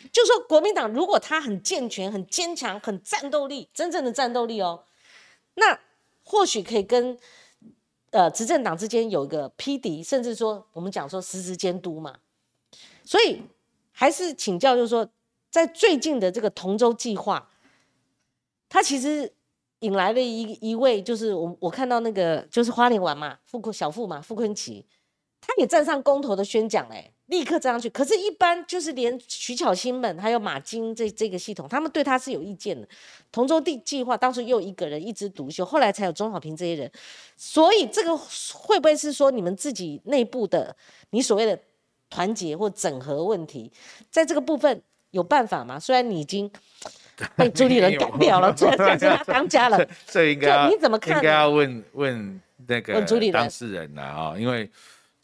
[0.09, 4.85] 就说国民党如果他很健全、很坚强、很战斗力，真正的战斗力哦，
[5.55, 5.77] 那
[6.23, 7.17] 或许可以跟
[8.11, 12.15] 呃执政党之间有一个匹敌，甚至说我们讲说实时监督嘛。
[13.03, 13.41] 所以
[13.91, 15.05] 还是请教，就是说
[15.49, 17.49] 在最近的这个同舟计划。
[18.69, 19.31] 他其实
[19.79, 24.85] 引来了一一位，就是我我看到那个就是花莲玩嘛，傅小傅嘛，傅昆奇，
[25.39, 27.89] 他也站上公投的宣讲嘞，立刻站上去。
[27.89, 32.87] 可是，一般就是连徐巧芯们还有马金这这个系统，他们对他是有意见的。
[33.31, 36.91] 同舟地计划当初又一个人一枝独秀，后来才有钟小平这些人。
[37.37, 40.75] 所以，这个会不会是说你们自己内部的
[41.11, 41.57] 你所谓的
[42.09, 43.71] 团结或整合问题，
[44.09, 45.79] 在这个部分有办法吗？
[45.79, 46.51] 虽然你已经。
[47.35, 49.85] 被朱立伦干掉了， 这这是他当家了。
[50.05, 51.17] 这应该你怎么看？
[51.17, 53.01] 应该要问问那个
[53.31, 54.69] 当事人了啊，因为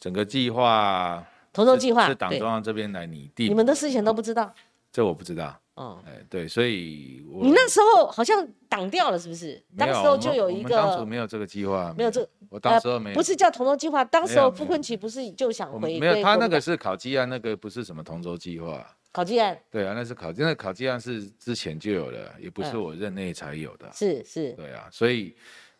[0.00, 3.48] 整个计划，投投计划是党中央这边来拟定。
[3.48, 4.52] 你们的事情都不知道？
[4.92, 5.56] 这我不知道。
[5.74, 9.60] 哦，哎，对，所以你那时候好像挡掉了，是不是？
[9.76, 25.34] 当时候就有一个，当初没有这个计划，没有这，我当时候没，不是叫同舟计划，当时候傅昆萁不是就想回，没有，他那个是考基啊，那个不是什么同舟计划，考基案，对啊，那是考，那考基案是之前就有的，也不是我任内才有的，是是，对啊，所以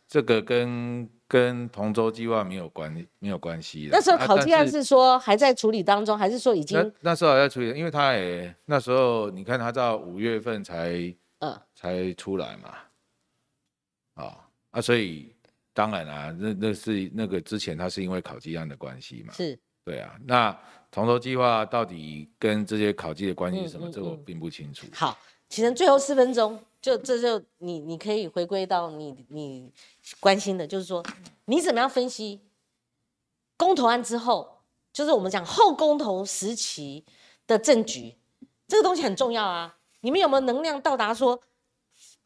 [0.08, 1.06] 这个跟。
[1.26, 3.90] 跟同舟计划没有关没有关系的。
[3.90, 6.78] 那时候考基案是说还在处理当中，还是说已经？
[6.78, 12.74] 那那时候还在处理，因为他也那时候你看他到五月份才嗯才出来嘛，
[14.22, 15.34] 啊啊，所以
[15.72, 20.14] 当然啊，那那是那个之前他是因为考基案的关系嘛，是，对啊。
[20.24, 20.56] 那
[20.94, 23.90] 同舟计划到底跟这些考绩的关系是什么？
[23.90, 24.86] 这我并不清楚。
[24.92, 25.18] 好，
[25.48, 26.56] 其实最后四分钟。
[26.80, 29.72] 就这就你你可以回归到你你
[30.20, 31.02] 关心的，就是说
[31.46, 32.42] 你怎么样分析
[33.56, 34.58] 公投案之后，
[34.92, 37.04] 就是我们讲后公投时期
[37.46, 38.14] 的政局，
[38.68, 39.78] 这个东西很重要啊。
[40.02, 41.40] 你们有没有能量到达说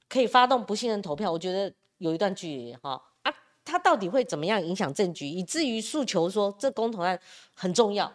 [0.08, 1.32] 可以发动不信任投票？
[1.32, 3.32] 我觉得有一段距离哈啊，
[3.64, 7.18] 它到底会怎么样影响政局，以至于诉求说这公投案
[7.54, 8.12] 很重要。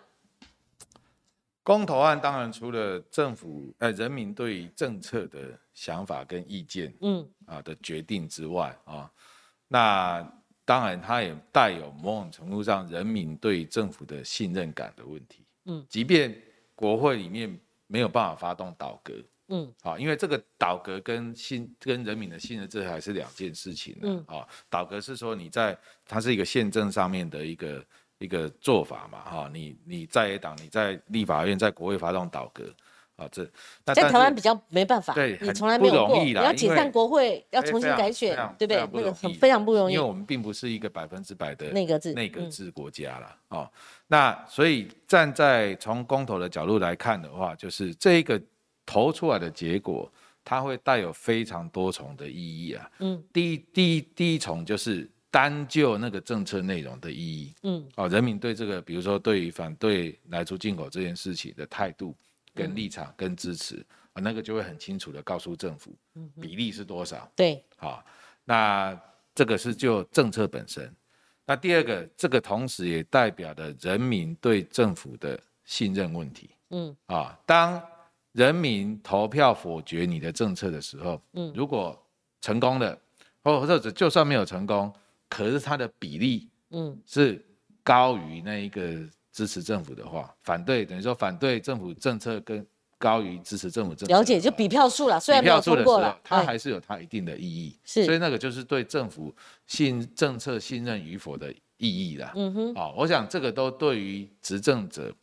[1.63, 7.25] 公投案当然除了政府呃人民对政策的想法跟意见，嗯。
[7.45, 9.09] 啊的决定之外啊，
[9.69, 10.21] 那
[10.65, 16.37] 当然它也带有某种程度上人民对政府的信任感的问题，嗯，即便
[16.75, 17.57] 国会里面
[17.87, 19.13] 没有办法发动倒阁，
[19.47, 24.21] 嗯，啊，因为这个倒阁跟信跟人民的信任这还是两件事情，嗯。
[24.27, 27.81] 啊，倒阁是说你在它是一个宪政上面的一个。
[28.23, 32.63] 一个做法嘛，哈，你你在野党，你在立法院，在国会发动倒戈，
[33.17, 33.45] 啊，这
[33.83, 38.87] 在台湾比较没办法，对，你从来没有过，你要解散国会，要重新改选，对不对？
[38.93, 43.69] 那个很非常不容易，因为我们并不是一个百分之百的内阁制内阁制国家了，哦，
[44.07, 48.41] 那所以站在从公投的角度来看的话，就是这一个
[48.85, 50.09] 投出来的结果，
[50.45, 55.09] 它会带有非常多重的意义啊，嗯，第一第一第一重就是。
[55.33, 62.15] 单就那个政策内容的意义，嗯，哦，人民对这个，比如说对于反对来出进口这件事情的态度、
[62.53, 65.91] 跟立场、跟支持，啊，那个就会很清楚的告诉政府，
[66.39, 67.27] 比例是多少。
[67.35, 68.05] 对，好，
[68.45, 68.95] 那
[69.33, 70.95] 这个是就政策本身。
[71.47, 76.51] 那第二个，这个同时也代表的人民对政府的信任问题。
[76.69, 77.81] 嗯，啊，当
[78.33, 81.99] 人民投票否决你的政策的时候，嗯，如果
[82.39, 82.95] 成功了，
[83.43, 84.93] 或者就算没有成功。
[85.29, 87.43] 可是它的比例，嗯，是
[87.83, 88.99] 高于那一个
[89.31, 92.65] 支持政府的话，反对等于说反对政府政策跟
[92.99, 94.13] 高于支持政府政策。
[94.13, 97.77] 了解，就比票数了，虽然没有通过了，它还是有它一定的意义。
[97.83, 99.35] 是，所以那个就是对政府
[99.67, 102.31] 信政策信任与否的意义啦。
[102.35, 105.13] 嗯哼，好，我想这个都对于执政者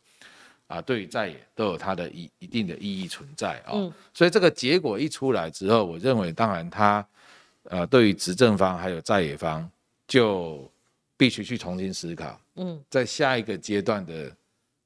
[0.67, 3.71] 啊，对于在野都有它的一一定的意义存在啊。
[3.73, 7.03] 嗯，所以这个结果一出来之后，我认为当然它
[7.63, 9.67] 呃，对于执政方还有在野方。
[10.11, 10.69] 就
[11.15, 14.35] 必须去重新思考，嗯，在下一个阶段的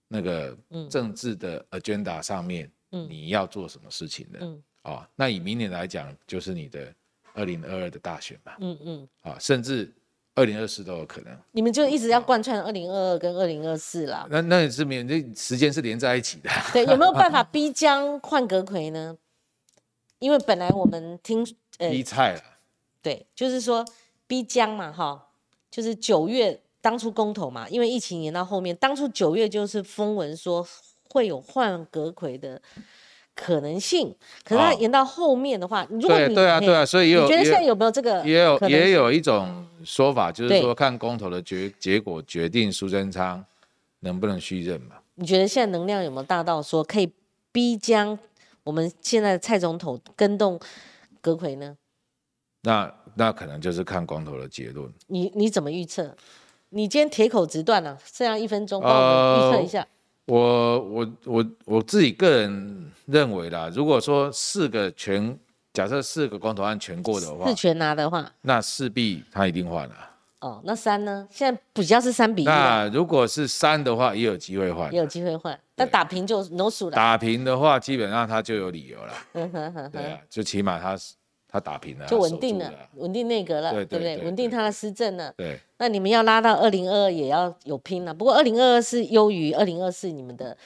[0.07, 0.55] 那个
[0.88, 6.93] 政治的 agenda 上面，嗯，你要做什么事情的，嗯，啊，那以明年来讲，就是你的
[7.34, 9.91] 二零二二的大选吧，嗯嗯，啊，甚至
[10.36, 11.36] 二零二四都有可能。
[11.53, 14.28] 你们就一直要贯穿二零二二跟二零二四啦。
[14.30, 16.51] 那那也是免这时间是连在一起的。
[16.71, 19.17] 对，有没有办法逼江换阁魁呢？
[20.19, 21.43] 因为本来我们听
[21.80, 22.43] 呃逼菜了，
[23.01, 23.84] 对，就是说。
[24.28, 25.28] 逼江嘛，哈，
[25.69, 30.65] 就是九月当初公投嘛，因为疫情延到后面，当初九月就是风闻说
[31.09, 32.61] 会有换阁魁的
[33.36, 38.26] 可能性，可是它延到后面的话，如果你对啊对啊，所以你觉得现在有没有这个？
[38.26, 43.43] 也有也有一种说法，就是说看公投的决结果决定苏贞昌
[43.99, 44.95] 能不能续任嘛？
[45.15, 47.11] 你觉得现在能量有没有大到说可以
[47.51, 48.17] 逼江
[48.63, 50.59] 我们现在的蔡总统跟动
[51.21, 51.78] 阁魁呢？
[52.61, 54.91] 那那可能就是看光头的结论。
[55.07, 56.16] 你你怎么预测？
[56.70, 59.88] 你今天铁口直断了，剩下一分钟，帮我预测一下。
[60.26, 65.38] 我我我我自己个人认为啦，如果说四个全，
[65.72, 69.95] 假设四个光头案全过的话，四全拿的话，那势必他一定换了。
[70.41, 71.26] 哦，那三呢？
[71.32, 72.45] 现在比较是三比一。
[72.45, 75.57] 那如果是三的话，也有机会换，也有机会换。
[75.76, 76.95] 但打平就 no 数了。
[76.95, 79.13] 打平的话，基本上他就有理由了。
[79.91, 81.13] 对啊，就起码他是。
[81.55, 84.17] 他打平了，就稳定了，稳定内阁了，对不对？
[84.25, 85.33] 稳定他的施政了。
[85.37, 85.57] 对。
[85.77, 88.13] 那你们要拉到二零二二也要有拼了。
[88.13, 90.57] 不过二零二二是优于二零二四，你们的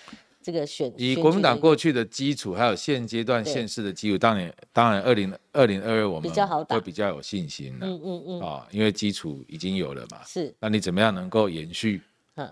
[0.41, 7.85] 这个选以国民党过去的基础，还有现阶段现市的基础，当然当然二零二零二二我们比较好打，会比较有信心了。
[7.85, 8.41] 嗯嗯嗯。
[8.41, 10.17] 啊，因为基础已经有了嘛。
[10.25, 10.51] 是。
[10.59, 12.01] 那你怎么样能够延续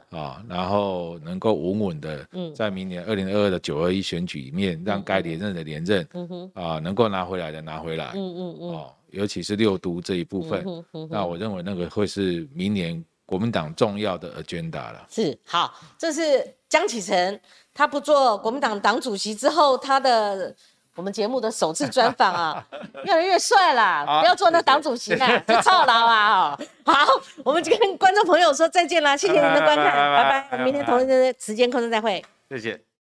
[0.10, 6.08] 啊，然后能够稳稳的在明年二零二二的九二一选举里面，让该连任的连任，
[6.54, 10.66] 啊，能够拿回来的拿回来，嗯嗯嗯，哦，尤其是六都这一部分，
[11.10, 15.06] 那我认为那个会是明年国民党重要的 agenda 了。
[15.10, 17.40] 是，好，这是江启臣，
[17.74, 20.56] 他不做国民党党主席之后，他的。
[20.98, 22.66] 我们节目的首次专访啊，
[23.06, 24.04] 越来越帅啦！
[24.20, 26.60] 不要做那党主席啦，就操劳啊！
[26.84, 27.08] 好，
[27.44, 31.08] 我们就跟观众朋友说再见啦，谢谢您的观看，拜拜，我们明天同一
[31.40, 32.82] 时间空中再会，谢谢。